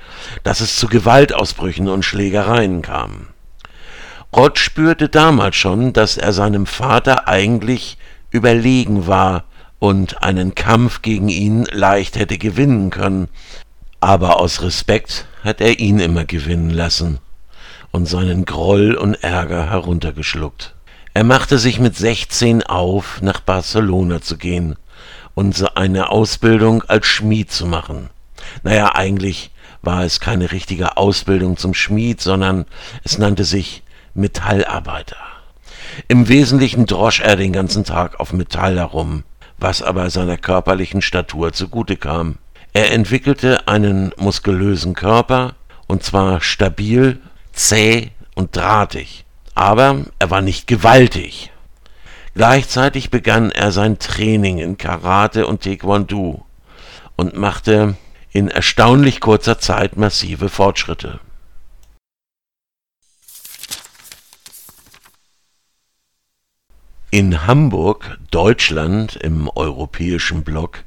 dass 0.44 0.62
es 0.62 0.78
zu 0.78 0.88
Gewaltausbrüchen 0.88 1.88
und 1.88 2.04
Schlägereien 2.04 2.82
kam. 2.82 3.28
Rott 4.36 4.60
spürte 4.60 5.10
damals 5.10 5.56
schon, 5.56 5.94
dass 5.94 6.18
er 6.18 6.34
seinem 6.34 6.66
Vater 6.66 7.28
eigentlich 7.28 7.98
überlegen 8.30 9.08
war 9.08 9.46
und 9.80 10.24
einen 10.24 10.54
Kampf 10.56 11.02
gegen 11.02 11.30
ihn 11.30 11.66
leicht 11.72 12.18
hätte 12.18 12.38
gewinnen 12.38 12.90
können, 12.90 13.30
aber 14.00 14.40
aus 14.40 14.62
Respekt 14.62 15.26
hat 15.44 15.62
er 15.62 15.80
ihn 15.80 16.00
immer 16.00 16.26
gewinnen 16.26 16.70
lassen 16.70 17.20
und 17.92 18.06
seinen 18.06 18.46
Groll 18.46 18.96
und 18.96 19.16
Ärger 19.24 19.70
heruntergeschluckt. 19.70 20.77
Er 21.18 21.24
machte 21.24 21.58
sich 21.58 21.80
mit 21.80 21.96
16 21.96 22.62
auf, 22.62 23.24
nach 23.24 23.40
Barcelona 23.40 24.22
zu 24.22 24.38
gehen 24.38 24.76
und 25.34 25.76
eine 25.76 26.12
Ausbildung 26.12 26.84
als 26.84 27.08
Schmied 27.08 27.52
zu 27.52 27.66
machen. 27.66 28.12
Naja, 28.62 28.94
eigentlich 28.94 29.50
war 29.82 30.04
es 30.04 30.20
keine 30.20 30.52
richtige 30.52 30.96
Ausbildung 30.96 31.58
zum 31.58 31.74
Schmied, 31.74 32.22
sondern 32.22 32.68
es 33.04 33.18
nannte 33.18 33.46
sich 33.46 33.82
Metallarbeiter. 34.14 35.18
Im 36.08 36.28
Wesentlichen 36.28 36.86
drosch 36.86 37.22
er 37.22 37.36
den 37.36 37.52
ganzen 37.52 37.84
Tag 37.84 38.20
auf 38.20 38.32
Metall 38.32 38.78
herum, 38.78 39.24
was 39.58 39.82
aber 39.82 40.12
seiner 40.12 40.38
körperlichen 40.38 41.02
Statur 41.02 41.52
zugute 41.52 41.98
kam. 41.98 42.38
Er 42.74 42.92
entwickelte 42.92 43.68
einen 43.68 44.12
muskulösen 44.18 44.94
Körper, 44.94 45.56
und 45.88 46.04
zwar 46.04 46.42
stabil, 46.42 47.20
zäh 47.54 48.12
und 48.36 48.56
drahtig. 48.56 49.26
Aber 49.58 50.06
er 50.20 50.30
war 50.30 50.42
nicht 50.42 50.68
gewaltig. 50.68 51.52
Gleichzeitig 52.36 53.10
begann 53.10 53.50
er 53.50 53.72
sein 53.72 53.98
Training 53.98 54.60
in 54.60 54.78
Karate 54.78 55.48
und 55.48 55.64
Taekwondo 55.64 56.46
und 57.16 57.36
machte 57.36 57.96
in 58.32 58.50
erstaunlich 58.50 59.20
kurzer 59.20 59.58
Zeit 59.58 59.98
massive 59.98 60.50
Fortschritte. 60.50 61.20
In 67.10 67.48
Hamburg, 67.48 68.20
Deutschland, 68.30 69.16
im 69.16 69.50
europäischen 69.50 70.44
Block, 70.44 70.84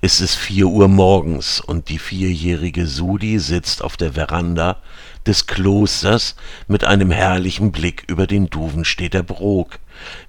ist 0.00 0.20
es 0.20 0.34
vier 0.34 0.66
Uhr 0.66 0.88
morgens 0.88 1.60
und 1.60 1.88
die 1.88 1.98
vierjährige 1.98 2.86
Sudi 2.86 3.38
sitzt 3.38 3.82
auf 3.82 3.96
der 3.96 4.12
Veranda 4.12 4.78
des 5.26 5.46
Klosters 5.46 6.36
mit 6.66 6.84
einem 6.84 7.10
herrlichen 7.10 7.72
Blick 7.72 8.04
über 8.06 8.26
den 8.26 8.48
Duvenstedter 8.50 9.22
Brok, 9.22 9.78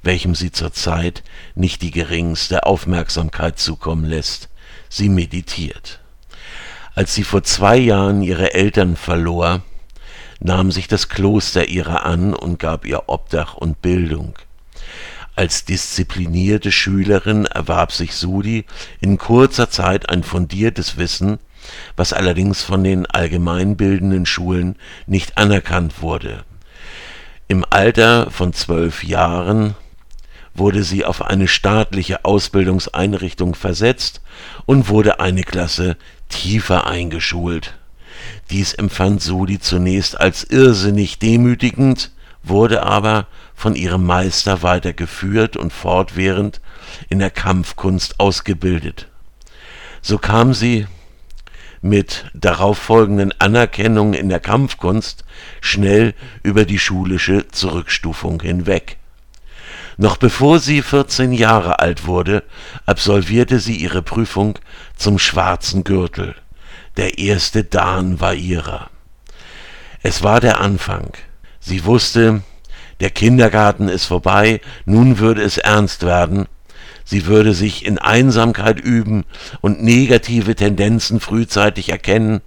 welchem 0.04 0.36
sie 0.36 0.52
zurzeit 0.52 1.24
nicht 1.56 1.82
die 1.82 1.92
geringste 1.92 2.66
Aufmerksamkeit 2.66 3.60
zukommen 3.60 4.06
lässt. 4.06 4.50
sie 4.90 5.08
meditiert. 5.08 6.00
Als 6.96 7.14
sie 7.14 7.24
vor 7.24 7.44
zwei 7.44 7.78
Jahren 7.78 8.22
ihre 8.24 8.54
Eltern 8.54 8.96
verlor, 8.96 9.62
nahm 10.40 10.72
sich 10.72 10.88
das 10.88 11.10
Kloster 11.10 11.68
ihrer 11.68 12.06
an 12.06 12.34
und 12.34 12.60
gab 12.60 12.86
ihr 12.86 13.04
Obdach 13.08 13.54
und 13.54 13.82
Bildung. 13.82 14.34
Als 15.36 15.66
disziplinierte 15.66 16.72
Schülerin 16.72 17.46
erwarb 17.46 17.92
sich 17.92 18.16
Sudi 18.16 18.66
in 19.00 19.18
kurzer 19.18 19.70
Zeit 19.70 20.10
ein 20.10 20.24
fundiertes 20.24 20.98
Wissen, 20.98 21.40
was 21.96 22.14
allerdings 22.14 22.62
von 22.62 22.84
den 22.84 23.06
allgemeinbildenden 23.06 24.26
Schulen 24.26 24.76
nicht 25.08 25.38
anerkannt 25.38 26.02
wurde. 26.02 26.44
Im 27.48 27.66
Alter 27.70 28.30
von 28.32 28.54
zwölf 28.54 29.04
Jahren 29.04 29.76
wurde 30.54 30.84
sie 30.84 31.06
auf 31.06 31.26
eine 31.26 31.48
staatliche 31.48 32.26
Ausbildungseinrichtung 32.26 33.56
versetzt 33.56 34.22
und 34.66 34.90
wurde 34.90 35.20
eine 35.20 35.44
Klasse 35.44 35.98
tiefer 36.28 36.86
eingeschult. 36.86 37.76
Dies 38.50 38.74
empfand 38.74 39.22
Sudi 39.22 39.60
zunächst 39.60 40.20
als 40.20 40.44
irrsinnig 40.44 41.20
demütigend, 41.20 42.12
wurde 42.44 42.84
aber 42.84 43.28
von 43.60 43.76
ihrem 43.76 44.06
Meister 44.06 44.64
weiter 44.64 44.94
geführt 44.94 45.58
und 45.58 45.74
fortwährend 45.74 46.62
in 47.10 47.20
der 47.20 47.30
Kampfkunst 47.30 48.18
ausgebildet. 48.18 49.10
So 50.02 50.18
kam 50.18 50.54
sie 50.54 50.88
mit 51.82 52.32
darauf 52.34 52.78
folgenden 52.78 53.34
Anerkennung 53.38 54.14
in 54.14 54.30
der 54.30 54.40
Kampfkunst 54.40 55.26
schnell 55.60 56.14
über 56.42 56.64
die 56.64 56.80
schulische 56.80 57.50
Zurückstufung 57.50 58.42
hinweg. 58.42 58.96
Noch 59.98 60.16
bevor 60.16 60.60
sie 60.60 60.82
14 60.82 61.34
Jahre 61.34 61.80
alt 61.80 62.08
wurde, 62.08 62.44
absolvierte 62.86 63.60
sie 63.60 63.76
ihre 63.76 64.02
Prüfung 64.02 64.58
zum 64.96 65.20
schwarzen 65.20 65.84
Gürtel. 65.84 66.34
Der 66.96 67.18
erste 67.18 67.66
Dan 67.66 68.22
war 68.22 68.36
ihrer. 68.36 68.90
Es 70.02 70.24
war 70.24 70.40
der 70.40 70.62
Anfang. 70.62 71.12
Sie 71.60 71.84
wusste, 71.84 72.42
der 73.00 73.10
Kindergarten 73.10 73.88
ist 73.88 74.06
vorbei, 74.06 74.62
nun 74.86 75.20
würde 75.20 75.42
es 75.42 75.58
ernst 75.58 76.06
werden. 76.06 76.48
Sie 77.06 77.26
würde 77.26 77.54
sich 77.54 77.86
in 77.86 77.98
Einsamkeit 77.98 78.80
üben 78.80 79.24
und 79.62 79.82
negative 79.82 80.56
Tendenzen 80.56 81.20
frühzeitig 81.20 81.90
erkennen, 81.90 82.42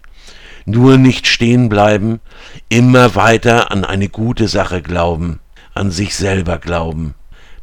nur 0.64 0.98
nicht 0.98 1.26
stehen 1.26 1.68
bleiben, 1.68 2.20
immer 2.68 3.14
weiter 3.14 3.72
an 3.72 3.84
eine 3.84 4.08
gute 4.08 4.46
Sache 4.46 4.82
glauben, 4.82 5.40
an 5.74 5.90
sich 5.90 6.14
selber 6.14 6.58
glauben. 6.58 7.14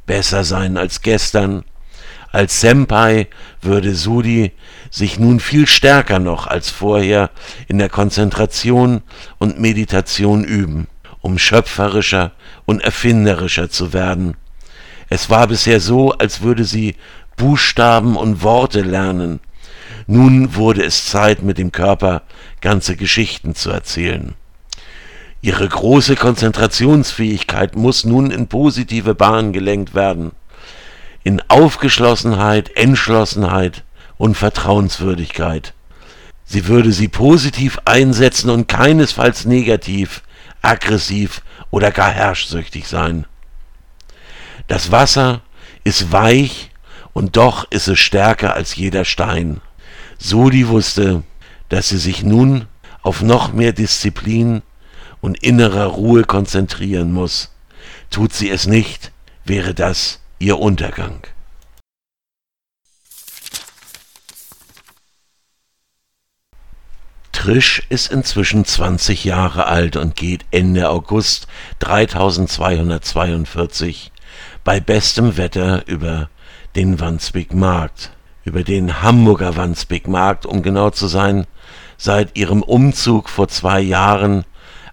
Besser 0.05 0.43
sein 0.43 0.75
als 0.75 1.01
gestern. 1.01 1.63
Als 2.31 2.61
Senpai 2.61 3.27
würde 3.61 3.95
Sudi 3.95 4.51
sich 4.91 5.19
nun 5.19 5.39
viel 5.39 5.67
stärker 5.67 6.19
noch 6.19 6.47
als 6.47 6.69
vorher 6.69 7.29
in 7.67 7.77
der 7.77 7.89
Konzentration 7.89 9.01
und 9.37 9.59
Meditation 9.59 10.43
üben, 10.43 10.87
um 11.21 11.37
schöpferischer 11.37 12.33
und 12.69 12.81
erfinderischer 12.81 13.71
zu 13.71 13.93
werden. 13.93 14.35
Es 15.09 15.31
war 15.31 15.47
bisher 15.47 15.79
so, 15.79 16.11
als 16.11 16.41
würde 16.41 16.65
sie 16.65 16.97
Buchstaben 17.35 18.15
und 18.15 18.43
Worte 18.43 18.81
lernen. 18.81 19.39
Nun 20.05 20.53
wurde 20.53 20.83
es 20.83 21.07
Zeit, 21.07 21.41
mit 21.41 21.57
dem 21.57 21.71
Körper 21.71 22.21
ganze 22.61 22.95
Geschichten 22.95 23.55
zu 23.55 23.71
erzählen. 23.71 24.35
Ihre 25.41 25.67
große 25.67 26.15
Konzentrationsfähigkeit 26.15 27.75
muss 27.75 28.05
nun 28.05 28.29
in 28.29 28.45
positive 28.45 29.15
Bahnen 29.15 29.51
gelenkt 29.51 29.95
werden. 29.95 30.33
In 31.23 31.41
Aufgeschlossenheit, 31.47 32.77
Entschlossenheit 32.77 33.83
und 34.19 34.37
Vertrauenswürdigkeit. 34.37 35.73
Sie 36.45 36.67
würde 36.67 36.91
sie 36.91 37.07
positiv 37.07 37.79
einsetzen 37.85 38.51
und 38.51 38.67
keinesfalls 38.67 39.45
negativ, 39.45 40.21
aggressiv 40.61 41.41
oder 41.71 41.91
gar 41.91 42.11
herrschsüchtig 42.11 42.87
sein. 42.87 43.25
Das 44.67 44.91
Wasser 44.91 45.41
ist 45.83 46.11
weich 46.11 46.71
und 47.13 47.37
doch 47.37 47.69
ist 47.71 47.87
es 47.87 47.99
stärker 47.99 48.53
als 48.53 48.75
jeder 48.75 49.05
Stein. 49.05 49.61
Sodi 50.17 50.67
wusste, 50.67 51.23
dass 51.69 51.89
sie 51.89 51.97
sich 51.97 52.23
nun 52.23 52.67
auf 53.01 53.21
noch 53.21 53.53
mehr 53.53 53.73
Disziplin 53.73 54.61
und 55.21 55.41
innerer 55.43 55.85
Ruhe 55.85 56.23
konzentrieren 56.23 57.11
muss. 57.11 57.53
Tut 58.09 58.33
sie 58.33 58.49
es 58.49 58.67
nicht, 58.67 59.11
wäre 59.45 59.73
das 59.73 60.19
ihr 60.39 60.59
Untergang. 60.59 61.21
Trisch 67.39 67.81
ist 67.87 68.11
inzwischen 68.11 68.65
20 68.65 69.23
Jahre 69.23 69.67
alt 69.67 69.95
und 69.95 70.17
geht 70.17 70.43
Ende 70.51 70.89
August 70.89 71.47
3242 71.79 74.11
bei 74.65 74.81
bestem 74.81 75.37
Wetter 75.37 75.87
über 75.87 76.29
den 76.75 76.99
Wandsbek 76.99 77.53
Markt, 77.53 78.11
über 78.43 78.63
den 78.63 79.01
Hamburger 79.01 79.55
Wandsbek 79.55 80.09
Markt, 80.09 80.45
um 80.45 80.61
genau 80.61 80.89
zu 80.89 81.07
sein, 81.07 81.47
seit 81.95 82.37
ihrem 82.37 82.61
Umzug 82.61 83.29
vor 83.29 83.47
zwei 83.47 83.79
Jahren 83.79 84.43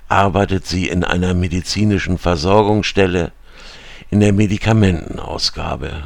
arbeitet 0.07 0.69
sie 0.69 0.87
in 0.87 1.03
einer 1.03 1.35
medizinischen 1.35 2.17
Versorgungsstelle 2.17 3.33
in 4.09 4.21
der 4.21 4.33
Medikamentenausgabe. 4.33 6.05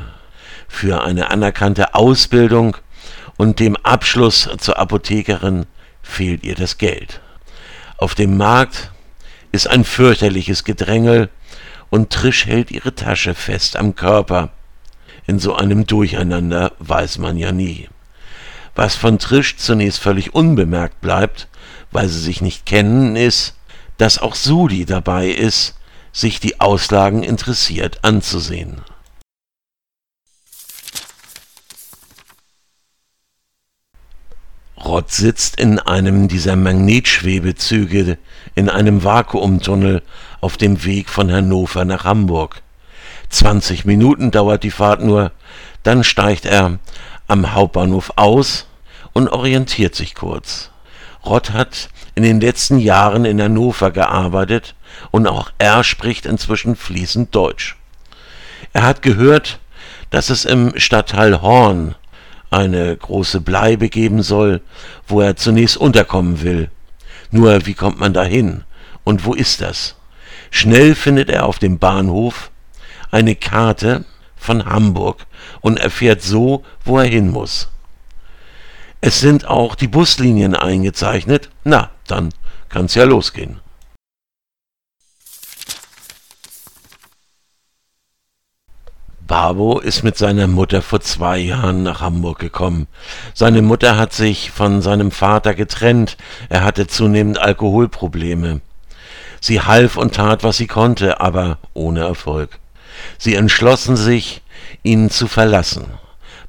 Für 0.69 1.05
eine 1.05 1.31
anerkannte 1.31 1.95
Ausbildung 1.95 2.79
und 3.37 3.61
dem 3.61 3.77
Abschluss 3.77 4.49
zur 4.59 4.79
Apothekerin 4.79 5.67
fehlt 6.11 6.45
ihr 6.45 6.55
das 6.55 6.79
Geld. 6.79 7.21
Auf 7.97 8.15
dem 8.15 8.37
Markt 8.37 8.91
ist 9.53 9.69
ein 9.69 9.85
fürchterliches 9.85 10.65
Gedrängel 10.65 11.31
und 11.89 12.11
Trisch 12.11 12.47
hält 12.47 12.71
ihre 12.71 12.95
Tasche 12.95 13.35
fest 13.35 13.77
am 13.77 13.95
Körper. 13.95 14.51
In 15.27 15.39
so 15.39 15.55
einem 15.55 15.87
Durcheinander 15.87 16.73
weiß 16.79 17.19
man 17.19 17.37
ja 17.37 17.53
nie. 17.53 17.89
Was 18.75 18.97
von 18.97 19.19
Trisch 19.19 19.57
zunächst 19.57 20.01
völlig 20.01 20.35
unbemerkt 20.35 21.01
bleibt, 21.01 21.49
weil 21.91 22.09
sie 22.09 22.21
sich 22.21 22.41
nicht 22.41 22.67
kennen, 22.67 23.17
ist, 23.17 23.57
dass 23.99 24.19
auch 24.19 24.35
Sudi 24.35 24.85
dabei 24.85 25.29
ist, 25.29 25.77
sich 26.13 26.41
die 26.41 26.61
Auslagen 26.61 27.23
interessiert 27.23 28.01
anzusehen. 28.03 28.81
Rott 34.91 35.13
sitzt 35.13 35.61
in 35.61 35.79
einem 35.79 36.27
dieser 36.27 36.57
Magnetschwebezüge 36.57 38.19
in 38.57 38.69
einem 38.69 39.05
Vakuumtunnel 39.05 40.03
auf 40.41 40.57
dem 40.57 40.85
Weg 40.85 41.09
von 41.09 41.31
Hannover 41.31 41.85
nach 41.85 42.03
Hamburg. 42.03 42.61
20 43.29 43.85
Minuten 43.85 44.33
dauert 44.33 44.65
die 44.65 44.73
Fahrt 44.73 45.01
nur, 45.01 45.31
dann 45.85 46.03
steigt 46.03 46.45
er 46.45 46.81
am 47.29 47.55
Hauptbahnhof 47.55 48.15
aus 48.17 48.67
und 49.13 49.29
orientiert 49.29 49.95
sich 49.95 50.17
kurz. 50.17 50.71
Rott 51.25 51.53
hat 51.53 51.89
in 52.17 52.25
den 52.25 52.41
letzten 52.41 52.81
Jahren 52.81 53.25
in 53.25 53.41
Hannover 53.41 53.93
gearbeitet 53.93 54.75
und 55.13 55.29
auch 55.29 55.53
er 55.59 55.85
spricht 55.85 56.27
inzwischen 56.27 56.75
fließend 56.75 57.33
Deutsch. 57.33 57.77
Er 58.73 58.83
hat 58.83 59.03
gehört, 59.03 59.61
dass 60.11 60.31
es 60.31 60.45
im 60.45 60.73
Stadtteil 60.77 61.43
Horn 61.43 61.95
eine 62.51 62.97
große 62.97 63.41
Bleibe 63.41 63.89
geben 63.89 64.23
soll, 64.23 64.61
wo 65.07 65.21
er 65.21 65.37
zunächst 65.37 65.77
unterkommen 65.77 66.43
will. 66.43 66.71
Nur 67.31 67.67
wie 67.67 67.75
kommt 67.75 67.99
man 67.99 68.13
dahin? 68.13 68.65
Und 69.05 69.25
wo 69.25 69.35
ist 69.35 69.61
das? 69.61 69.97
Schnell 70.51 70.95
findet 70.95 71.31
er 71.31 71.47
auf 71.47 71.59
dem 71.59 71.79
Bahnhof 71.79 72.51
eine 73.11 73.35
Karte 73.37 74.05
von 74.37 74.65
Hamburg 74.65 75.27
und 75.61 75.79
erfährt 75.79 76.23
so, 76.23 76.65
wo 76.85 76.99
er 76.99 77.07
hin 77.07 77.31
muss. 77.31 77.69
Es 79.01 79.21
sind 79.21 79.47
auch 79.47 79.75
die 79.75 79.89
Buslinien 79.89 80.55
eingezeichnet. 80.55 81.51
Na, 81.65 81.91
dann 82.07 82.31
kann's 82.69 82.95
ja 82.95 83.05
losgehen. 83.05 83.61
Babo 89.31 89.79
ist 89.79 90.03
mit 90.03 90.19
seiner 90.19 90.49
Mutter 90.49 90.83
vor 90.83 91.01
zwei 91.03 91.39
Jahren 91.39 91.85
nach 91.85 92.01
Hamburg 92.01 92.41
gekommen. 92.41 92.89
Seine 93.33 93.63
Mutter 93.63 93.97
hat 93.97 94.13
sich 94.13 94.51
von 94.51 94.83
seinem 94.83 95.13
Vater 95.13 95.55
getrennt. 95.55 96.17
Er 96.49 96.65
hatte 96.65 96.89
zunehmend 96.89 97.39
Alkoholprobleme. 97.39 98.61
Sie 99.41 99.61
half 99.61 99.97
und 99.97 100.17
tat, 100.17 100.43
was 100.43 100.57
sie 100.57 100.67
konnte, 100.67 101.21
aber 101.21 101.59
ohne 101.75 102.01
Erfolg. 102.01 102.59
Sie 103.19 103.37
entschlossen 103.37 103.95
sich, 103.95 104.43
ihn 104.83 105.11
zu 105.11 105.29
verlassen. 105.29 105.85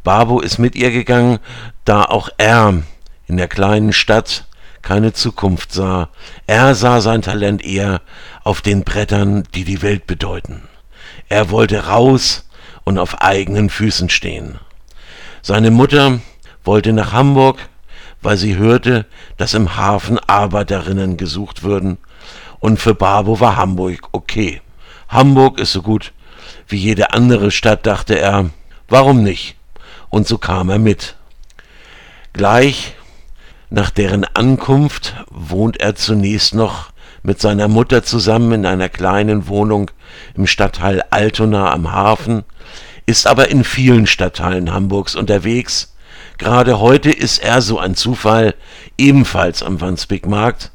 Babo 0.03 0.39
ist 0.39 0.57
mit 0.57 0.75
ihr 0.75 0.89
gegangen, 0.89 1.37
da 1.85 2.05
auch 2.05 2.29
er 2.39 2.81
in 3.27 3.37
der 3.37 3.47
kleinen 3.47 3.93
Stadt 3.93 4.45
keine 4.81 5.13
Zukunft 5.13 5.71
sah. 5.71 6.09
Er 6.47 6.73
sah 6.73 6.99
sein 6.99 7.21
Talent 7.21 7.63
eher 7.63 8.01
auf 8.43 8.61
den 8.61 8.83
Brettern, 8.83 9.43
die 9.53 9.65
die 9.65 9.83
Welt 9.83 10.07
bedeuten. 10.07 10.63
Er 11.29 11.51
wollte 11.51 11.85
raus 11.85 12.45
und 12.83 12.97
auf 12.97 13.21
eigenen 13.21 13.69
Füßen 13.69 14.09
stehen. 14.09 14.59
Seine 15.41 15.71
Mutter 15.71 16.19
wollte 16.63 16.93
nach 16.93 17.13
Hamburg, 17.13 17.69
weil 18.21 18.37
sie 18.37 18.55
hörte, 18.55 19.05
dass 19.37 19.53
im 19.53 19.75
Hafen 19.75 20.19
Arbeiterinnen 20.19 21.17
gesucht 21.17 21.63
würden, 21.63 21.97
und 22.59 22.79
für 22.79 22.93
Babo 22.93 23.39
war 23.39 23.57
Hamburg 23.57 24.09
okay. 24.11 24.61
Hamburg 25.09 25.59
ist 25.59 25.71
so 25.71 25.81
gut 25.81 26.13
wie 26.67 26.77
jede 26.77 27.11
andere 27.11 27.51
Stadt, 27.51 27.85
dachte 27.85 28.17
er, 28.19 28.51
warum 28.87 29.23
nicht? 29.23 29.55
Und 30.09 30.27
so 30.27 30.37
kam 30.37 30.69
er 30.69 30.79
mit. 30.79 31.15
Gleich 32.33 32.93
nach 33.69 33.89
deren 33.89 34.25
Ankunft 34.25 35.15
wohnt 35.29 35.79
er 35.79 35.95
zunächst 35.95 36.53
noch 36.53 36.90
mit 37.23 37.39
seiner 37.39 37.67
Mutter 37.67 38.03
zusammen 38.03 38.51
in 38.51 38.65
einer 38.65 38.89
kleinen 38.89 39.47
Wohnung 39.47 39.91
im 40.36 40.47
Stadtteil 40.47 41.03
Altona 41.10 41.71
am 41.71 41.91
Hafen, 41.91 42.43
ist 43.05 43.27
aber 43.27 43.49
in 43.49 43.63
vielen 43.63 44.07
Stadtteilen 44.07 44.73
Hamburgs 44.73 45.15
unterwegs. 45.15 45.95
Gerade 46.38 46.79
heute 46.79 47.12
ist 47.12 47.39
er, 47.39 47.62
so 47.62 47.77
ein 47.79 47.95
Zufall, 47.95 48.55
ebenfalls 48.97 49.63
am 49.63 49.81
Wandsbekmarkt, 49.81 50.71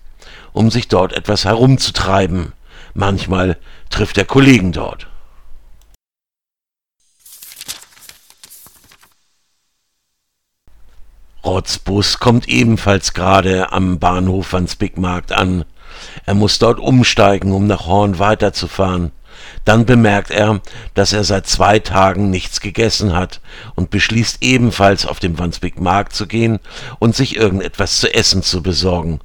um 0.53 0.71
sich 0.71 0.89
dort 0.89 1.13
etwas 1.13 1.45
herumzutreiben. 1.45 2.53
Manchmal 2.95 3.57
trifft 3.91 4.17
er 4.19 4.25
Kollegen 4.25 4.73
dort. 4.73 5.09
Rotzbus 11.45 12.19
kommt 12.19 12.49
ebenfalls 12.49 13.15
gerade 13.15 13.73
am 13.73 14.01
Bahnhof 14.01 14.53
Wandsbekmarkt 14.53 15.31
an. 15.31 15.65
Er 16.25 16.35
muss 16.35 16.59
dort 16.59 16.79
umsteigen, 16.79 17.53
um 17.53 17.67
nach 17.67 17.87
Horn 17.87 18.19
weiterzufahren. 18.19 19.13
Dann 19.65 19.85
bemerkt 19.85 20.31
er, 20.31 20.61
dass 20.95 21.13
er 21.13 21.25
seit 21.25 21.47
zwei 21.47 21.79
Tagen 21.79 22.31
nichts 22.31 22.61
gegessen 22.61 23.15
hat 23.15 23.41
und 23.75 23.91
beschließt 23.91 24.39
ebenfalls 24.41 25.07
auf 25.07 25.19
dem 25.21 25.39
Wandsbekmarkt 25.39 26.13
zu 26.15 26.27
gehen 26.27 26.59
und 26.99 27.15
sich 27.15 27.37
irgendetwas 27.37 28.01
zu 28.01 28.13
essen 28.13 28.43
zu 28.43 28.63
besorgen. 28.63 29.21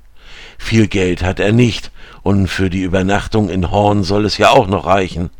Viel 0.57 0.87
Geld 0.87 1.23
hat 1.23 1.39
er 1.39 1.51
nicht, 1.51 1.91
und 2.23 2.47
für 2.47 2.69
die 2.69 2.83
Übernachtung 2.83 3.49
in 3.49 3.71
Horn 3.71 4.03
soll 4.03 4.25
es 4.25 4.37
ja 4.37 4.51
auch 4.51 4.67
noch 4.67 4.85
reichen. 4.85 5.31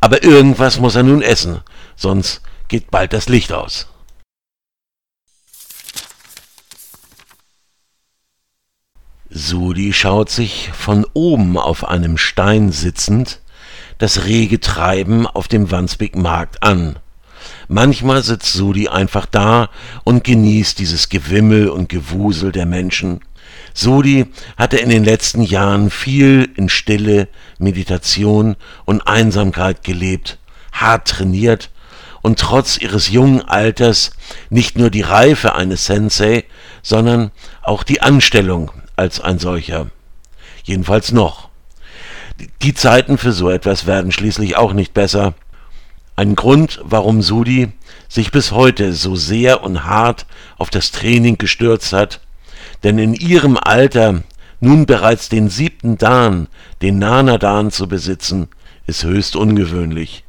Aber 0.00 0.24
irgendwas 0.24 0.80
muss 0.80 0.96
er 0.96 1.04
nun 1.04 1.22
essen, 1.22 1.60
sonst 1.94 2.42
geht 2.68 2.90
bald 2.90 3.12
das 3.12 3.28
Licht 3.28 3.52
aus. 3.52 3.88
Sudi 9.36 9.92
schaut 9.92 10.30
sich 10.30 10.70
von 10.72 11.04
oben 11.12 11.58
auf 11.58 11.86
einem 11.86 12.16
Stein 12.16 12.72
sitzend 12.72 13.42
das 13.98 14.24
rege 14.24 14.60
Treiben 14.60 15.26
auf 15.26 15.46
dem 15.46 15.70
Wandsbek-Markt 15.70 16.62
an. 16.62 16.98
Manchmal 17.68 18.22
sitzt 18.22 18.54
Sudi 18.54 18.88
einfach 18.88 19.26
da 19.26 19.68
und 20.04 20.24
genießt 20.24 20.78
dieses 20.78 21.10
Gewimmel 21.10 21.68
und 21.68 21.90
Gewusel 21.90 22.50
der 22.50 22.64
Menschen. 22.64 23.20
Sudi 23.74 24.24
hatte 24.56 24.78
in 24.78 24.88
den 24.88 25.04
letzten 25.04 25.42
Jahren 25.42 25.90
viel 25.90 26.50
in 26.56 26.70
Stille, 26.70 27.28
Meditation 27.58 28.56
und 28.86 29.06
Einsamkeit 29.06 29.84
gelebt, 29.84 30.38
hart 30.72 31.08
trainiert 31.08 31.70
und 32.22 32.38
trotz 32.38 32.78
ihres 32.78 33.10
jungen 33.10 33.42
Alters 33.42 34.12
nicht 34.48 34.78
nur 34.78 34.88
die 34.88 35.02
Reife 35.02 35.54
eines 35.54 35.84
Sensei, 35.84 36.44
sondern 36.82 37.32
auch 37.62 37.82
die 37.82 38.00
Anstellung 38.00 38.72
als 38.96 39.20
ein 39.20 39.38
solcher. 39.38 39.90
Jedenfalls 40.64 41.12
noch. 41.12 41.48
Die 42.62 42.74
Zeiten 42.74 43.18
für 43.18 43.32
so 43.32 43.50
etwas 43.50 43.86
werden 43.86 44.12
schließlich 44.12 44.56
auch 44.56 44.72
nicht 44.72 44.92
besser. 44.92 45.34
Ein 46.16 46.34
Grund, 46.34 46.80
warum 46.82 47.22
Sudi 47.22 47.72
sich 48.08 48.30
bis 48.30 48.52
heute 48.52 48.92
so 48.92 49.16
sehr 49.16 49.62
und 49.62 49.84
hart 49.84 50.26
auf 50.58 50.70
das 50.70 50.90
Training 50.90 51.38
gestürzt 51.38 51.92
hat, 51.92 52.20
denn 52.82 52.98
in 52.98 53.14
ihrem 53.14 53.56
Alter 53.56 54.22
nun 54.60 54.86
bereits 54.86 55.28
den 55.28 55.48
siebten 55.48 55.98
Dan, 55.98 56.48
den 56.82 56.98
Nana-Dan 56.98 57.70
zu 57.70 57.88
besitzen, 57.88 58.48
ist 58.86 59.04
höchst 59.04 59.36
ungewöhnlich. 59.36 60.24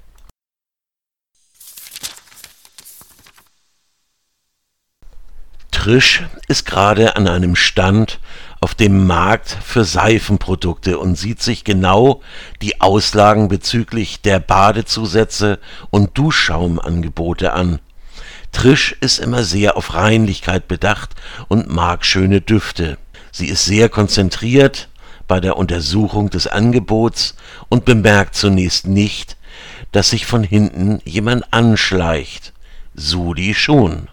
Trisch 5.71 6.23
ist 6.47 6.65
gerade 6.65 7.15
an 7.15 7.27
einem 7.27 7.55
Stand 7.55 8.19
auf 8.59 8.73
dem 8.73 9.05
Markt 9.05 9.57
für 9.63 9.83
Seifenprodukte 9.83 10.97
und 10.97 11.15
sieht 11.15 11.41
sich 11.41 11.63
genau 11.63 12.21
die 12.61 12.81
Auslagen 12.81 13.47
bezüglich 13.47 14.21
der 14.21 14.39
Badezusätze 14.39 15.59
und 15.89 16.17
Duschschaumangebote 16.17 17.53
an. 17.53 17.79
Trisch 18.51 18.95
ist 18.99 19.19
immer 19.19 19.43
sehr 19.43 19.77
auf 19.77 19.93
Reinlichkeit 19.93 20.67
bedacht 20.67 21.11
und 21.47 21.69
mag 21.69 22.05
schöne 22.05 22.41
Düfte. 22.41 22.97
Sie 23.31 23.47
ist 23.47 23.65
sehr 23.65 23.89
konzentriert 23.89 24.89
bei 25.27 25.39
der 25.39 25.57
Untersuchung 25.57 26.29
des 26.29 26.47
Angebots 26.47 27.35
und 27.69 27.85
bemerkt 27.85 28.35
zunächst 28.35 28.87
nicht, 28.87 29.37
dass 29.91 30.09
sich 30.09 30.25
von 30.25 30.43
hinten 30.43 30.99
jemand 31.05 31.53
anschleicht. 31.53 32.53
Sudi 32.95 33.53
schon. 33.53 34.07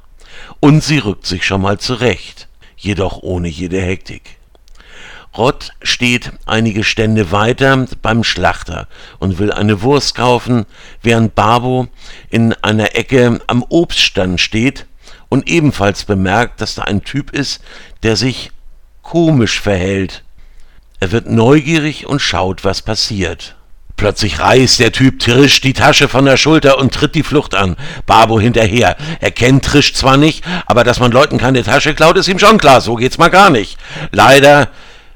Und 0.61 0.83
sie 0.83 0.99
rückt 0.99 1.25
sich 1.25 1.47
schon 1.47 1.63
mal 1.63 1.79
zurecht 1.79 2.49
jedoch 2.77 3.23
ohne 3.23 3.49
jede 3.49 3.81
Hektik. 3.81 4.39
Rott 5.37 5.71
steht 5.83 6.31
einige 6.47 6.85
Stände 6.85 7.33
weiter 7.33 7.87
beim 8.03 8.23
Schlachter 8.23 8.87
und 9.19 9.39
will 9.39 9.53
eine 9.53 9.83
Wurst 9.83 10.15
kaufen, 10.15 10.65
während 11.03 11.35
Babo 11.35 11.89
in 12.31 12.53
einer 12.63 12.95
Ecke 12.95 13.41
am 13.49 13.65
Obststand 13.69 14.41
steht 14.41 14.87
und 15.29 15.49
ebenfalls 15.49 16.05
bemerkt, 16.05 16.61
dass 16.61 16.77
da 16.77 16.83
ein 16.83 17.03
Typ 17.03 17.33
ist, 17.33 17.61
der 18.05 18.15
sich 18.15 18.53
komisch 19.03 19.61
verhält. 19.61 20.23
Er 21.01 21.11
wird 21.11 21.29
neugierig 21.29 22.07
und 22.07 22.21
schaut, 22.21 22.65
was 22.65 22.83
passiert. 22.83 23.57
Plötzlich 23.97 24.41
reißt 24.41 24.81
der 24.81 24.93
Typ 24.93 25.21
Trisch 25.21 25.61
die 25.61 25.73
Tasche 25.73 26.09
von 26.09 26.25
der 26.25 26.37
Schulter 26.37 26.79
und 26.79 26.93
tritt 26.93 27.15
die 27.15 27.23
Flucht 27.23 27.55
an. 27.55 27.77
Babo 28.07 28.41
hinterher. 28.41 28.97
Er 29.21 29.31
kennt 29.31 29.65
Trisch 29.65 29.95
zwar 29.95 30.17
nicht, 30.17 30.45
aber 30.67 30.83
dass 30.83 30.99
man 31.01 31.13
Leuten 31.13 31.39
keine 31.39 31.63
Tasche 31.63 31.95
klaut, 31.95 32.17
ist 32.17 32.29
ihm 32.29 32.39
schon 32.39 32.59
klar. 32.59 32.81
So 32.81 32.97
geht's 32.97 33.19
mal 33.19 33.29
gar 33.29 33.51
nicht. 33.51 33.79
Leider 34.11 34.69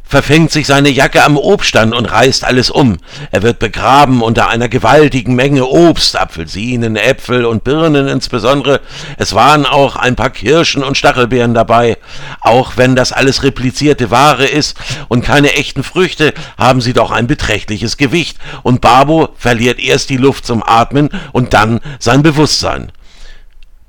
verfängt 0.09 0.51
sich 0.51 0.67
seine 0.67 0.89
Jacke 0.89 1.23
am 1.23 1.37
Obststand 1.37 1.95
und 1.95 2.07
reißt 2.07 2.43
alles 2.43 2.71
um. 2.71 2.97
Er 3.31 3.43
wird 3.43 3.59
begraben 3.59 4.23
unter 4.23 4.49
einer 4.49 4.71
gewaltigen 4.71 5.35
Menge 5.35 5.67
Obst, 5.67 6.19
Apfelsinen, 6.19 6.97
Äpfel 6.97 7.45
und 7.45 7.63
Birnen 7.63 8.09
insbesondere. 8.09 8.81
Es 9.19 9.35
waren 9.35 9.67
auch 9.67 9.97
ein 9.97 10.17
paar 10.17 10.31
Kirschen 10.31 10.83
und 10.83 10.97
Stachelbeeren 10.97 11.53
dabei. 11.53 11.99
Auch 12.41 12.79
wenn 12.79 12.97
das 12.97 13.13
alles 13.13 13.43
replizierte 13.43 14.11
Ware 14.11 14.47
ist 14.47 14.79
und 15.09 15.23
keine 15.23 15.53
echten 15.53 15.85
Früchte, 15.85 16.33
haben 16.57 16.81
sie 16.81 16.95
doch 16.95 17.11
ein 17.11 17.27
beträchtliches 17.27 17.99
Gewicht. 17.99 18.39
Und 18.63 18.81
Babo 18.81 19.29
verliert 19.37 19.79
erst 19.79 20.09
die 20.09 20.17
Luft 20.17 20.47
zum 20.47 20.63
Atmen 20.67 21.11
und 21.33 21.53
dann 21.53 21.81
sein 21.99 22.23
Bewusstsein. 22.23 22.93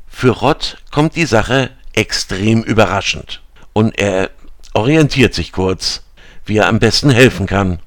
Für 0.09 0.31
Rott 0.31 0.77
kommt 0.91 1.15
die 1.15 1.25
Sache 1.25 1.69
extrem 1.93 2.61
überraschend. 2.61 3.41
Und 3.71 3.97
er 3.97 4.31
orientiert 4.73 5.33
sich 5.33 5.53
kurz 5.53 6.03
wie 6.49 6.57
er 6.57 6.67
am 6.67 6.79
besten 6.79 7.09
helfen 7.09 7.45
kann. 7.45 7.79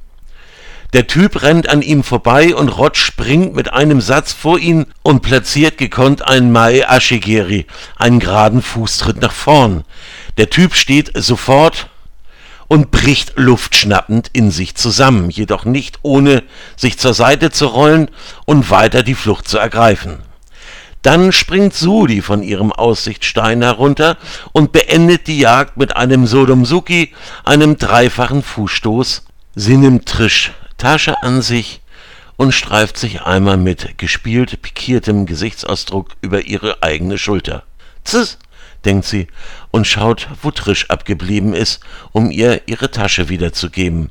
Der 0.93 1.07
Typ 1.07 1.43
rennt 1.43 1.71
an 1.71 1.81
ihm 1.81 2.05
vorbei 2.05 2.55
und 2.55 2.69
Rod 2.69 2.99
springt 2.99 3.55
mit 3.55 3.73
einem 3.73 4.03
Satz 4.03 4.33
vor 4.33 4.59
ihn 4.59 4.87
und 5.03 5.23
platziert 5.23 5.79
gekonnt 5.79 6.27
einen 6.27 6.53
Mai 6.53 6.81
Ashigeri, 6.87 7.67
einen 7.97 8.21
geraden 8.21 8.61
Fußtritt 8.61 9.21
nach 9.21 9.33
vorn. 9.33 9.85
Der 10.37 10.51
Typ 10.51 10.75
steht 10.75 11.13
sofort 11.15 11.89
und 12.69 12.91
bricht 12.91 13.33
luftschnappend 13.37 14.31
in 14.35 14.51
sich 14.51 14.75
zusammen, 14.75 15.31
jedoch 15.31 15.65
nicht 15.65 15.99
ohne 16.03 16.43
sich 16.77 16.99
zur 16.99 17.15
Seite 17.15 17.51
zu 17.51 17.67
rollen 17.67 18.11
und 18.45 18.71
weiter 18.71 19.03
die 19.03 19.15
Flucht 19.15 19.49
zu 19.49 19.57
ergreifen. 19.57 20.19
Dann 21.03 21.33
springt 21.33 21.75
Sudi 21.75 22.23
von 22.23 22.43
ihrem 22.43 22.73
Aussichtsstein 22.73 23.63
herunter 23.63 24.17
und 24.53 24.71
beendet 24.71 25.27
die 25.27 25.39
Jagd 25.39 25.77
mit 25.77 25.97
einem 25.97 26.27
Sodomsuki, 26.27 27.13
einem 27.45 27.77
dreifachen 27.77 28.43
Fußstoß. 28.43 29.25
Sie 29.57 29.77
nimmt 29.77 30.07
Trisch 30.07 30.53
Tasche 30.79 31.23
an 31.23 31.43
sich 31.43 31.81
und 32.37 32.53
streift 32.53 32.97
sich 32.97 33.23
einmal 33.23 33.57
mit 33.57 33.99
gespielt 33.99 34.63
pikiertem 34.63 35.27
Gesichtsausdruck 35.27 36.11
über 36.23 36.47
ihre 36.47 36.83
eigene 36.83 37.19
Schulter. 37.19 37.63
Zs, 38.05 38.39
denkt 38.85 39.05
sie 39.05 39.29
und 39.71 39.87
schaut, 39.87 40.29
wo 40.43 40.51
Trisch 40.51 40.91
abgeblieben 40.91 41.55
ist, 41.55 41.81
um 42.13 42.31
ihr 42.31 42.63
ihre 42.67 42.91
Tasche 42.91 43.29
wiederzugeben. 43.29 44.11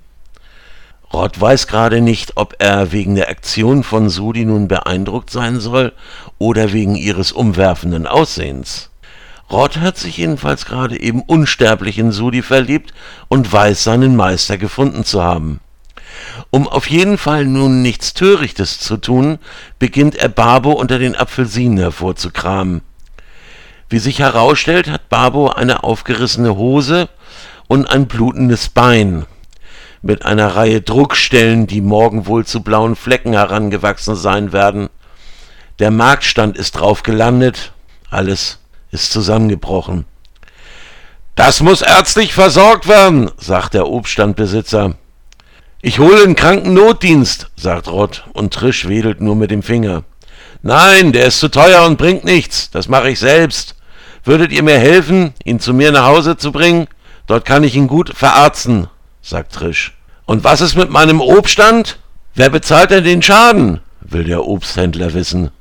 Rod 1.14 1.40
weiß 1.42 1.68
gerade 1.68 2.00
nicht, 2.00 2.38
ob 2.38 2.56
er 2.60 2.94
wegen 2.94 3.16
der 3.16 3.30
Aktion 3.30 3.84
von 3.84 4.10
Sudi 4.10 4.46
nun 4.46 4.70
beeindruckt 4.70 5.30
sein 5.30 5.60
soll 5.60 5.92
oder 6.38 6.72
wegen 6.72 6.96
ihres 6.96 7.34
umwerfenden 7.34 8.08
Aussehens. 8.08 8.90
Rod 9.52 9.78
hat 9.78 9.98
sich 9.98 10.18
jedenfalls 10.18 10.66
gerade 10.66 10.98
eben 10.98 11.22
unsterblich 11.22 11.98
in 11.98 12.14
Sudi 12.14 12.42
verliebt 12.42 12.94
und 13.28 13.52
weiß 13.52 13.84
seinen 13.84 14.16
Meister 14.16 14.58
gefunden 14.58 15.04
zu 15.04 15.22
haben. 15.22 15.60
Um 16.50 16.68
auf 16.68 16.90
jeden 16.90 17.18
Fall 17.18 17.46
nun 17.46 17.82
nichts 17.82 18.14
Törichtes 18.14 18.80
zu 18.80 18.96
tun, 18.96 19.40
beginnt 19.80 20.16
er 20.16 20.30
Babo 20.30 20.72
unter 20.72 20.98
den 20.98 21.18
Apfelsinen 21.18 21.78
hervorzukramen. 21.78 22.82
Wie 23.90 24.00
sich 24.00 24.20
herausstellt, 24.20 24.90
hat 24.90 25.10
Babo 25.10 25.50
eine 25.50 25.84
aufgerissene 25.84 26.56
Hose 26.56 27.10
und 27.68 27.90
ein 27.90 28.08
blutendes 28.08 28.70
Bein 28.70 29.26
mit 30.02 30.26
einer 30.26 30.56
Reihe 30.56 30.82
Druckstellen, 30.82 31.68
die 31.68 31.82
morgen 31.82 32.26
wohl 32.26 32.46
zu 32.46 32.62
blauen 32.62 32.96
Flecken 32.96 33.34
herangewachsen 33.34 34.16
sein 34.16 34.52
werden. 34.52 34.90
Der 35.80 35.92
Marktstand 35.92 36.58
ist 36.58 36.74
drauf 36.74 37.04
gelandet, 37.04 37.72
alles 38.10 38.60
ist 38.92 39.12
zusammengebrochen. 39.12 40.06
Das 41.36 41.62
muss 41.62 41.82
ärztlich 41.82 42.34
versorgt 42.34 42.88
werden, 42.88 43.32
sagt 43.38 43.74
der 43.74 43.88
Obststandbesitzer. 43.88 44.96
Ich 45.82 45.98
hole 45.98 46.24
den 46.24 46.36
Krankennotdienst, 46.36 47.50
sagt 47.56 47.88
Rott, 47.88 48.26
und 48.34 48.54
Trisch 48.54 48.88
wedelt 48.88 49.22
nur 49.22 49.36
mit 49.36 49.50
dem 49.50 49.64
Finger. 49.64 50.04
Nein, 50.62 51.12
der 51.12 51.26
ist 51.26 51.40
zu 51.40 51.50
teuer 51.50 51.86
und 51.86 51.98
bringt 51.98 52.24
nichts, 52.24 52.70
das 52.70 52.88
mache 52.88 53.10
ich 53.10 53.20
selbst. 53.20 53.76
Würdet 54.24 54.52
ihr 54.52 54.62
mir 54.62 54.78
helfen, 54.78 55.34
ihn 55.44 55.60
zu 55.60 55.74
mir 55.74 55.92
nach 55.92 56.06
Hause 56.06 56.38
zu 56.38 56.52
bringen? 56.52 56.88
Dort 57.26 57.46
kann 57.46 57.64
ich 57.64 57.76
ihn 57.76 57.88
gut 57.88 58.14
verarzten, 58.16 58.88
sagt 59.22 59.54
Trisch. 59.54 59.94
Und 60.26 60.44
was 60.44 60.62
ist 60.62 60.76
mit 60.76 60.90
meinem 60.90 61.22
Obststand? 61.22 62.00
Wer 62.36 62.50
bezahlt 62.50 62.92
denn 62.92 63.04
den 63.04 63.22
Schaden? 63.22 63.82
will 64.02 64.24
der 64.24 64.46
Obsthändler 64.46 65.14
wissen. 65.14 65.52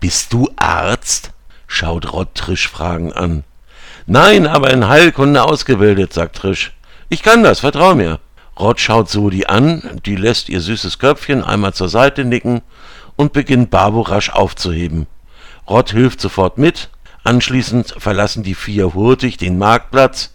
Bist 0.00 0.32
du 0.32 0.50
Arzt? 0.56 1.30
schaut 1.66 2.12
Rott 2.12 2.34
Trisch 2.34 2.68
fragend 2.68 3.16
an. 3.16 3.44
Nein, 4.06 4.46
aber 4.46 4.70
in 4.70 4.88
Heilkunde 4.88 5.42
ausgebildet, 5.44 6.12
sagt 6.12 6.36
Trisch. 6.36 6.72
Ich 7.08 7.22
kann 7.22 7.42
das, 7.42 7.60
vertrau 7.60 7.94
mir. 7.94 8.18
Rott 8.58 8.80
schaut 8.80 9.08
Sodi 9.08 9.46
an, 9.46 10.00
die 10.04 10.16
lässt 10.16 10.48
ihr 10.48 10.60
süßes 10.60 10.98
Köpfchen 10.98 11.42
einmal 11.42 11.72
zur 11.72 11.88
Seite 11.88 12.24
nicken 12.24 12.62
und 13.16 13.32
beginnt 13.32 13.70
Babo 13.70 14.02
rasch 14.02 14.30
aufzuheben. 14.30 15.06
Rott 15.68 15.92
hilft 15.92 16.20
sofort 16.20 16.58
mit, 16.58 16.90
anschließend 17.24 17.94
verlassen 17.98 18.42
die 18.42 18.54
vier 18.54 18.94
hurtig 18.94 19.36
den 19.36 19.56
Marktplatz 19.56 20.31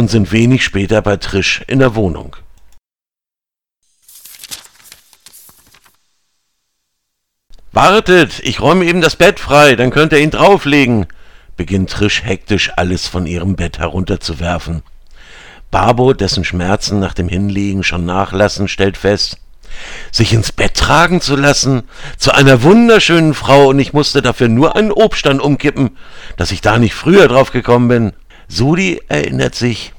und 0.00 0.10
sind 0.10 0.32
wenig 0.32 0.64
später 0.64 1.02
bei 1.02 1.18
Trisch 1.18 1.62
in 1.66 1.78
der 1.78 1.94
Wohnung. 1.94 2.34
Wartet, 7.72 8.40
ich 8.40 8.60
räume 8.60 8.86
eben 8.86 9.02
das 9.02 9.14
Bett 9.14 9.38
frei, 9.38 9.76
dann 9.76 9.90
könnt 9.90 10.12
ihr 10.12 10.18
ihn 10.20 10.30
drauflegen, 10.30 11.06
beginnt 11.56 11.90
Trisch 11.90 12.24
hektisch 12.24 12.72
alles 12.76 13.06
von 13.08 13.26
ihrem 13.26 13.56
Bett 13.56 13.78
herunterzuwerfen. 13.78 14.82
Babo, 15.70 16.14
dessen 16.14 16.44
Schmerzen 16.44 16.98
nach 16.98 17.12
dem 17.12 17.28
Hinlegen 17.28 17.84
schon 17.84 18.06
nachlassen, 18.06 18.68
stellt 18.68 18.96
fest, 18.96 19.36
sich 20.10 20.32
ins 20.32 20.50
Bett 20.50 20.74
tragen 20.74 21.20
zu 21.20 21.36
lassen, 21.36 21.82
zu 22.16 22.32
einer 22.32 22.62
wunderschönen 22.62 23.34
Frau, 23.34 23.68
und 23.68 23.78
ich 23.78 23.92
musste 23.92 24.22
dafür 24.22 24.48
nur 24.48 24.76
einen 24.76 24.92
Obststand 24.92 25.42
umkippen, 25.42 25.98
dass 26.38 26.52
ich 26.52 26.62
da 26.62 26.78
nicht 26.78 26.94
früher 26.94 27.28
drauf 27.28 27.52
gekommen 27.52 27.88
bin. 27.88 28.12
Sudi 28.52 29.00
erinnert 29.06 29.54
sich 29.54 29.92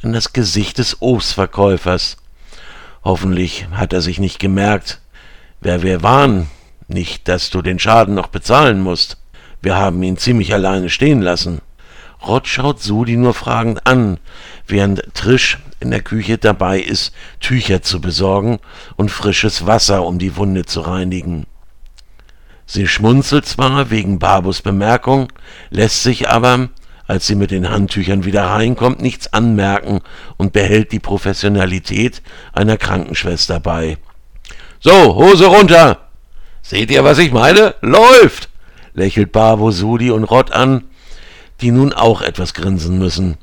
an 0.00 0.12
das 0.12 0.32
Gesicht 0.32 0.78
des 0.78 1.02
Obstverkäufers. 1.02 2.16
Hoffentlich 3.02 3.66
hat 3.72 3.92
er 3.92 4.00
sich 4.00 4.20
nicht 4.20 4.38
gemerkt, 4.38 5.00
wer 5.60 5.82
wir 5.82 6.04
waren, 6.04 6.46
nicht, 6.86 7.26
dass 7.26 7.50
du 7.50 7.62
den 7.62 7.80
Schaden 7.80 8.14
noch 8.14 8.28
bezahlen 8.28 8.80
musst. 8.80 9.16
Wir 9.60 9.74
haben 9.74 10.00
ihn 10.04 10.16
ziemlich 10.18 10.54
alleine 10.54 10.88
stehen 10.88 11.20
lassen. 11.20 11.60
Rott 12.24 12.46
schaut 12.46 12.80
Sudi 12.80 13.16
nur 13.16 13.34
fragend 13.34 13.84
an, 13.88 14.20
während 14.68 15.02
Trisch 15.14 15.58
in 15.80 15.90
der 15.90 16.02
Küche 16.02 16.38
dabei 16.38 16.78
ist, 16.78 17.12
Tücher 17.40 17.82
zu 17.82 18.00
besorgen 18.00 18.60
und 18.94 19.10
frisches 19.10 19.66
Wasser, 19.66 20.06
um 20.06 20.20
die 20.20 20.36
Wunde 20.36 20.64
zu 20.64 20.82
reinigen. 20.82 21.46
Sie 22.66 22.86
schmunzelt 22.86 23.46
zwar 23.46 23.90
wegen 23.90 24.20
Babus 24.20 24.62
Bemerkung, 24.62 25.32
lässt 25.70 26.04
sich 26.04 26.28
aber, 26.28 26.68
als 27.06 27.26
sie 27.26 27.34
mit 27.34 27.50
den 27.50 27.70
Handtüchern 27.70 28.24
wieder 28.24 28.44
reinkommt, 28.44 29.00
nichts 29.00 29.32
anmerken 29.32 30.00
und 30.36 30.52
behält 30.52 30.92
die 30.92 30.98
Professionalität 30.98 32.22
einer 32.52 32.76
Krankenschwester 32.76 33.60
bei. 33.60 33.98
So, 34.80 35.14
Hose 35.14 35.46
runter! 35.46 36.08
Seht 36.62 36.90
ihr, 36.90 37.04
was 37.04 37.18
ich 37.18 37.32
meine? 37.32 37.74
Läuft! 37.80 38.48
lächelt 38.94 39.30
Babo 39.30 39.70
Sudi 39.70 40.10
und 40.10 40.24
Rott 40.24 40.52
an, 40.52 40.84
die 41.60 41.70
nun 41.70 41.92
auch 41.92 42.22
etwas 42.22 42.54
grinsen 42.54 42.98
müssen. 42.98 43.36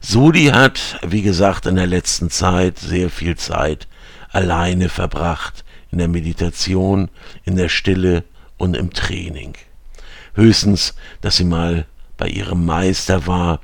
Sudi 0.00 0.46
hat, 0.46 0.98
wie 1.06 1.22
gesagt, 1.22 1.66
in 1.66 1.76
der 1.76 1.86
letzten 1.86 2.30
Zeit 2.30 2.78
sehr 2.78 3.10
viel 3.10 3.36
Zeit 3.36 3.88
alleine 4.30 4.88
verbracht, 4.88 5.64
in 5.90 5.98
der 5.98 6.08
Meditation, 6.08 7.08
in 7.44 7.56
der 7.56 7.68
Stille 7.68 8.24
und 8.56 8.76
im 8.76 8.92
Training. 8.92 9.54
Höchstens, 10.34 10.94
dass 11.20 11.36
sie 11.36 11.44
mal 11.44 11.86
bei 12.20 12.28
ihrem 12.28 12.64
Meister 12.64 13.26
war. 13.26 13.58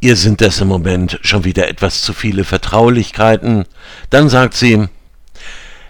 Ihr 0.00 0.14
sind 0.14 0.40
das 0.40 0.60
im 0.60 0.68
Moment 0.68 1.18
schon 1.22 1.44
wieder 1.44 1.68
etwas 1.68 2.02
zu 2.02 2.12
viele 2.12 2.44
Vertraulichkeiten. 2.44 3.64
Dann 4.10 4.28
sagt 4.28 4.54
sie, 4.54 4.86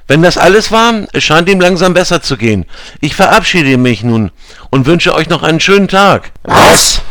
wenn 0.06 0.22
das 0.22 0.38
alles 0.38 0.70
war, 0.70 1.06
es 1.12 1.24
scheint 1.24 1.48
ihm 1.48 1.60
langsam 1.60 1.92
besser 1.92 2.22
zu 2.22 2.36
gehen. 2.36 2.64
Ich 3.00 3.16
verabschiede 3.16 3.76
mich 3.76 4.04
nun 4.04 4.30
und 4.70 4.86
wünsche 4.86 5.14
euch 5.14 5.28
noch 5.28 5.42
einen 5.42 5.60
schönen 5.60 5.88
Tag. 5.88 6.32
Was? 6.44 7.02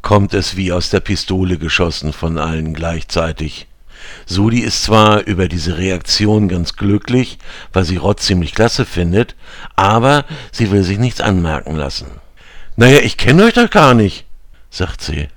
kommt 0.00 0.34
es 0.34 0.56
wie 0.56 0.70
aus 0.70 0.90
der 0.90 1.00
Pistole 1.00 1.56
geschossen 1.56 2.12
von 2.12 2.38
allen 2.38 2.74
gleichzeitig. 2.74 3.66
Sudi 4.26 4.60
ist 4.60 4.82
zwar 4.82 5.22
über 5.22 5.48
diese 5.48 5.78
Reaktion 5.78 6.46
ganz 6.46 6.76
glücklich, 6.76 7.38
weil 7.72 7.84
sie 7.84 7.96
Rott 7.96 8.20
ziemlich 8.20 8.54
klasse 8.54 8.84
findet, 8.84 9.34
aber 9.76 10.26
sie 10.52 10.70
will 10.70 10.82
sich 10.82 10.98
nichts 10.98 11.22
anmerken 11.22 11.74
lassen. 11.74 12.06
Naja, 12.76 12.98
ich 13.00 13.16
kenne 13.16 13.44
euch 13.44 13.54
doch 13.54 13.70
gar 13.70 13.94
nicht, 13.94 14.26
sagt 14.70 15.00
sie. 15.00 15.28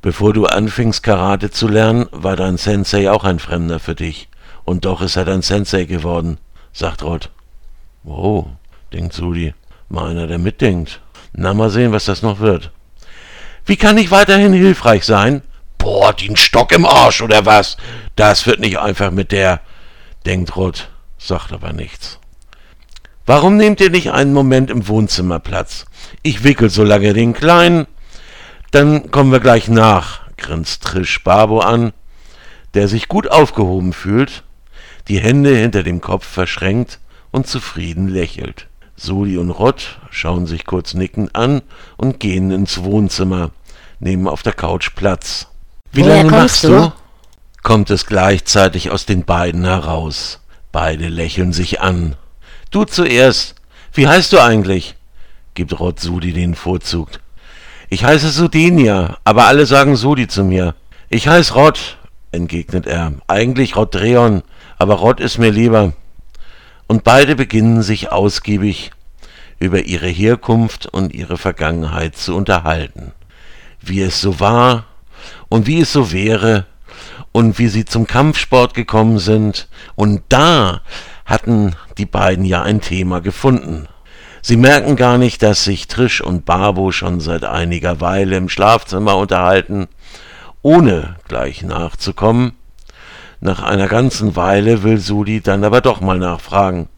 Bevor 0.00 0.32
du 0.32 0.46
anfingst, 0.46 1.04
Karate 1.04 1.52
zu 1.52 1.68
lernen, 1.68 2.08
war 2.10 2.34
dein 2.34 2.56
Sensei 2.56 3.08
auch 3.08 3.22
ein 3.22 3.38
Fremder 3.38 3.78
für 3.78 3.94
dich. 3.94 4.28
Und 4.64 4.84
doch 4.84 5.00
ist 5.02 5.16
er 5.16 5.24
dein 5.24 5.42
Sensei 5.42 5.84
geworden, 5.84 6.38
sagt 6.72 7.04
Rott. 7.04 7.30
Oh, 8.04 8.46
denkt 8.92 9.12
Sudi. 9.12 9.54
Mal 9.88 10.10
einer, 10.10 10.26
der 10.26 10.38
mitdenkt. 10.38 11.00
Na, 11.32 11.54
mal 11.54 11.70
sehen, 11.70 11.92
was 11.92 12.06
das 12.06 12.22
noch 12.22 12.40
wird. 12.40 12.72
Wie 13.64 13.76
kann 13.76 13.96
ich 13.96 14.10
weiterhin 14.10 14.52
hilfreich 14.52 15.04
sein? 15.04 15.42
Boah, 15.78 16.12
den 16.12 16.36
Stock 16.36 16.72
im 16.72 16.84
Arsch 16.84 17.22
oder 17.22 17.46
was? 17.46 17.76
Das 18.16 18.46
wird 18.46 18.58
nicht 18.58 18.78
einfach 18.78 19.12
mit 19.12 19.30
der, 19.30 19.60
denkt 20.26 20.56
Ruth, 20.56 20.88
sagt 21.18 21.52
aber 21.52 21.72
nichts. 21.72 22.18
Warum 23.24 23.56
nehmt 23.56 23.80
ihr 23.80 23.90
nicht 23.90 24.12
einen 24.12 24.32
Moment 24.32 24.70
im 24.70 24.88
Wohnzimmer 24.88 25.38
Platz? 25.38 25.86
Ich 26.22 26.42
wickel 26.42 26.70
so 26.70 26.82
lange 26.82 27.12
den 27.12 27.32
Kleinen. 27.34 27.86
Dann 28.72 29.10
kommen 29.10 29.30
wir 29.30 29.40
gleich 29.40 29.68
nach, 29.68 30.20
grinst 30.36 30.82
Trish 30.82 31.22
Babo 31.22 31.60
an, 31.60 31.92
der 32.74 32.88
sich 32.88 33.08
gut 33.08 33.30
aufgehoben 33.30 33.92
fühlt, 33.92 34.42
die 35.08 35.20
Hände 35.20 35.54
hinter 35.54 35.82
dem 35.82 36.00
Kopf 36.00 36.26
verschränkt 36.26 36.98
und 37.30 37.46
zufrieden 37.46 38.08
lächelt. 38.08 38.66
Soli 38.96 39.38
und 39.38 39.50
Rott 39.50 39.98
schauen 40.10 40.46
sich 40.46 40.64
kurz 40.64 40.94
nickend 40.94 41.34
an 41.34 41.62
und 41.96 42.20
gehen 42.20 42.50
ins 42.50 42.82
Wohnzimmer, 42.82 43.50
nehmen 44.00 44.26
auf 44.26 44.42
der 44.42 44.52
Couch 44.52 44.90
Platz. 44.94 45.48
Wie 45.92 46.02
lange 46.02 46.30
machst 46.30 46.64
du? 46.64 46.92
kommt 47.62 47.90
es 47.90 48.06
gleichzeitig 48.06 48.90
aus 48.90 49.06
den 49.06 49.24
beiden 49.24 49.64
heraus. 49.64 50.40
Beide 50.72 51.08
lächeln 51.08 51.52
sich 51.52 51.80
an. 51.80 52.16
Du 52.72 52.86
zuerst. 52.86 53.54
Wie 53.92 54.08
heißt 54.08 54.32
du 54.32 54.40
eigentlich? 54.40 54.96
gibt 55.52 55.78
Rott 55.78 56.00
Sudi 56.00 56.32
den 56.32 56.54
Vorzug. 56.54 57.10
Ich 57.90 58.02
heiße 58.02 58.30
Sudinia, 58.30 59.18
aber 59.24 59.44
alle 59.44 59.66
sagen 59.66 59.94
Sudi 59.94 60.26
zu 60.26 60.42
mir. 60.42 60.74
Ich 61.10 61.28
heiß 61.28 61.54
Rott, 61.54 61.98
entgegnet 62.30 62.86
er. 62.86 63.12
Eigentlich 63.26 63.76
Rott 63.76 63.94
Dreon, 63.94 64.42
aber 64.78 64.94
Rott 64.94 65.20
ist 65.20 65.36
mir 65.36 65.50
lieber 65.50 65.92
und 66.86 67.04
beide 67.04 67.36
beginnen 67.36 67.82
sich 67.82 68.10
ausgiebig 68.10 68.90
über 69.58 69.84
ihre 69.84 70.08
Herkunft 70.08 70.86
und 70.86 71.12
ihre 71.12 71.36
Vergangenheit 71.36 72.16
zu 72.16 72.34
unterhalten, 72.34 73.12
wie 73.82 74.00
es 74.00 74.22
so 74.22 74.40
war 74.40 74.86
und 75.50 75.66
wie 75.66 75.82
es 75.82 75.92
so 75.92 76.10
wäre 76.10 76.64
und 77.32 77.58
wie 77.58 77.68
sie 77.68 77.84
zum 77.84 78.06
Kampfsport 78.06 78.72
gekommen 78.72 79.18
sind, 79.18 79.68
und 79.94 80.22
da 80.30 80.80
hatten 81.32 81.76
die 81.96 82.04
beiden 82.04 82.44
ja 82.44 82.62
ein 82.62 82.82
Thema 82.82 83.22
gefunden. 83.22 83.88
Sie 84.42 84.58
merken 84.58 84.96
gar 84.96 85.16
nicht, 85.16 85.42
dass 85.42 85.64
sich 85.64 85.88
Trisch 85.88 86.20
und 86.20 86.44
Babo 86.44 86.92
schon 86.92 87.20
seit 87.20 87.44
einiger 87.44 88.02
Weile 88.02 88.36
im 88.36 88.50
Schlafzimmer 88.50 89.16
unterhalten, 89.16 89.88
ohne 90.60 91.16
gleich 91.28 91.62
nachzukommen, 91.62 92.52
nach 93.40 93.62
einer 93.62 93.88
ganzen 93.88 94.36
Weile 94.36 94.82
will 94.82 94.98
Sudi 94.98 95.40
dann 95.40 95.64
aber 95.64 95.80
doch 95.80 96.02
mal 96.02 96.18
nachfragen. 96.18 96.88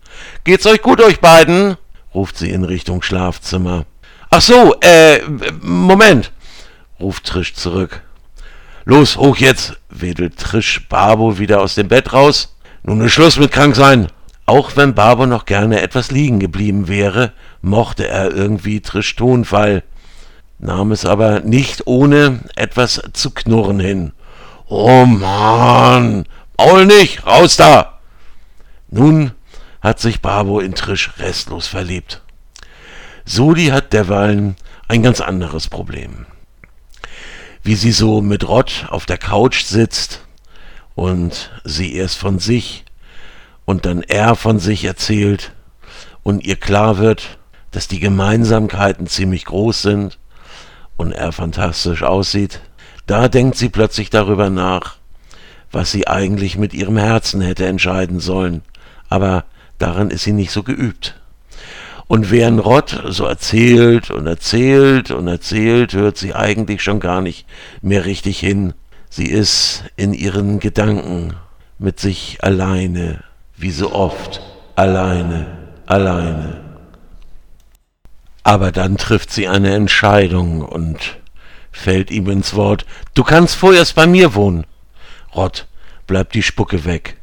Geht's 0.42 0.66
euch 0.66 0.82
gut, 0.82 1.00
euch 1.00 1.20
beiden? 1.20 1.76
ruft 2.12 2.36
sie 2.36 2.50
in 2.50 2.64
Richtung 2.64 3.02
Schlafzimmer. 3.02 3.86
Ach 4.30 4.40
so, 4.40 4.74
äh, 4.80 5.20
Moment, 5.60 6.32
ruft 6.98 7.24
Trisch 7.24 7.54
zurück. 7.54 8.02
Los, 8.84 9.16
hoch 9.16 9.36
jetzt, 9.36 9.80
wedelt 9.90 10.38
Trisch 10.38 10.88
Babo 10.88 11.38
wieder 11.38 11.60
aus 11.60 11.76
dem 11.76 11.86
Bett 11.86 12.12
raus. 12.12 12.56
Nun 12.82 13.00
ist 13.00 13.12
Schluss 13.12 13.38
mit 13.38 13.52
krank 13.52 13.76
sein. 13.76 14.08
Auch 14.46 14.76
wenn 14.76 14.94
Babo 14.94 15.26
noch 15.26 15.46
gerne 15.46 15.80
etwas 15.80 16.10
liegen 16.10 16.38
geblieben 16.38 16.88
wäre, 16.88 17.32
mochte 17.62 18.06
er 18.06 18.30
irgendwie 18.30 18.80
Trisch 18.80 19.16
Tonfall. 19.16 19.82
nahm 20.58 20.92
es 20.92 21.04
aber 21.04 21.40
nicht 21.40 21.86
ohne 21.86 22.40
etwas 22.54 23.02
zu 23.12 23.30
knurren 23.30 23.80
hin. 23.80 24.12
Oh 24.68 25.04
Mann, 25.06 26.26
Maul 26.56 26.86
nicht, 26.86 27.26
raus 27.26 27.56
da! 27.56 28.00
Nun 28.88 29.32
hat 29.80 30.00
sich 30.00 30.22
Babo 30.22 30.60
in 30.60 30.74
Trisch 30.74 31.12
restlos 31.18 31.66
verliebt. 31.66 32.22
Sodi 33.26 33.66
hat 33.66 33.92
derweilen 33.92 34.56
ein 34.88 35.02
ganz 35.02 35.20
anderes 35.20 35.68
Problem. 35.68 36.26
Wie 37.62 37.74
sie 37.74 37.92
so 37.92 38.20
mit 38.20 38.48
Rott 38.48 38.86
auf 38.88 39.04
der 39.04 39.18
Couch 39.18 39.64
sitzt 39.64 40.24
und 40.94 41.50
sie 41.64 41.94
erst 41.94 42.18
von 42.18 42.38
sich 42.38 42.83
und 43.64 43.86
dann 43.86 44.02
er 44.02 44.36
von 44.36 44.58
sich 44.58 44.84
erzählt 44.84 45.52
und 46.22 46.44
ihr 46.44 46.56
klar 46.56 46.98
wird, 46.98 47.38
dass 47.70 47.88
die 47.88 48.00
Gemeinsamkeiten 48.00 49.06
ziemlich 49.06 49.44
groß 49.46 49.82
sind 49.82 50.18
und 50.96 51.12
er 51.12 51.32
fantastisch 51.32 52.02
aussieht, 52.02 52.60
da 53.06 53.28
denkt 53.28 53.56
sie 53.56 53.68
plötzlich 53.68 54.10
darüber 54.10 54.48
nach, 54.48 54.96
was 55.70 55.90
sie 55.90 56.06
eigentlich 56.06 56.56
mit 56.56 56.72
ihrem 56.72 56.96
Herzen 56.96 57.40
hätte 57.40 57.66
entscheiden 57.66 58.20
sollen, 58.20 58.62
aber 59.08 59.44
daran 59.78 60.10
ist 60.10 60.22
sie 60.22 60.32
nicht 60.32 60.52
so 60.52 60.62
geübt. 60.62 61.20
Und 62.06 62.30
während 62.30 62.64
Rott 62.64 63.02
so 63.08 63.24
erzählt 63.24 64.10
und 64.10 64.26
erzählt 64.26 65.10
und 65.10 65.26
erzählt, 65.26 65.94
hört 65.94 66.18
sie 66.18 66.34
eigentlich 66.34 66.82
schon 66.82 67.00
gar 67.00 67.22
nicht 67.22 67.46
mehr 67.80 68.04
richtig 68.04 68.38
hin. 68.38 68.74
Sie 69.08 69.26
ist 69.26 69.84
in 69.96 70.12
ihren 70.12 70.60
Gedanken 70.60 71.34
mit 71.78 71.98
sich 71.98 72.38
alleine, 72.42 73.24
wie 73.56 73.70
so 73.70 73.92
oft, 73.92 74.40
alleine, 74.76 75.46
alleine. 75.86 76.60
Aber 78.42 78.72
dann 78.72 78.96
trifft 78.96 79.30
sie 79.30 79.48
eine 79.48 79.74
Entscheidung 79.74 80.62
und 80.62 81.18
fällt 81.72 82.10
ihm 82.10 82.28
ins 82.28 82.54
Wort. 82.54 82.84
Du 83.14 83.24
kannst 83.24 83.56
vorerst 83.56 83.94
bei 83.94 84.06
mir 84.06 84.34
wohnen. 84.34 84.66
Rott 85.34 85.66
bleibt 86.06 86.34
die 86.34 86.42
Spucke 86.42 86.84
weg 86.84 87.16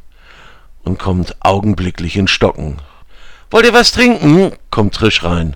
und 0.83 0.97
kommt 0.97 1.35
augenblicklich 1.39 2.17
in 2.17 2.27
Stocken. 2.27 2.77
Wollt 3.51 3.65
ihr 3.65 3.73
was 3.73 3.91
trinken? 3.91 4.53
kommt 4.69 4.95
Trisch 4.95 5.23
rein. 5.23 5.55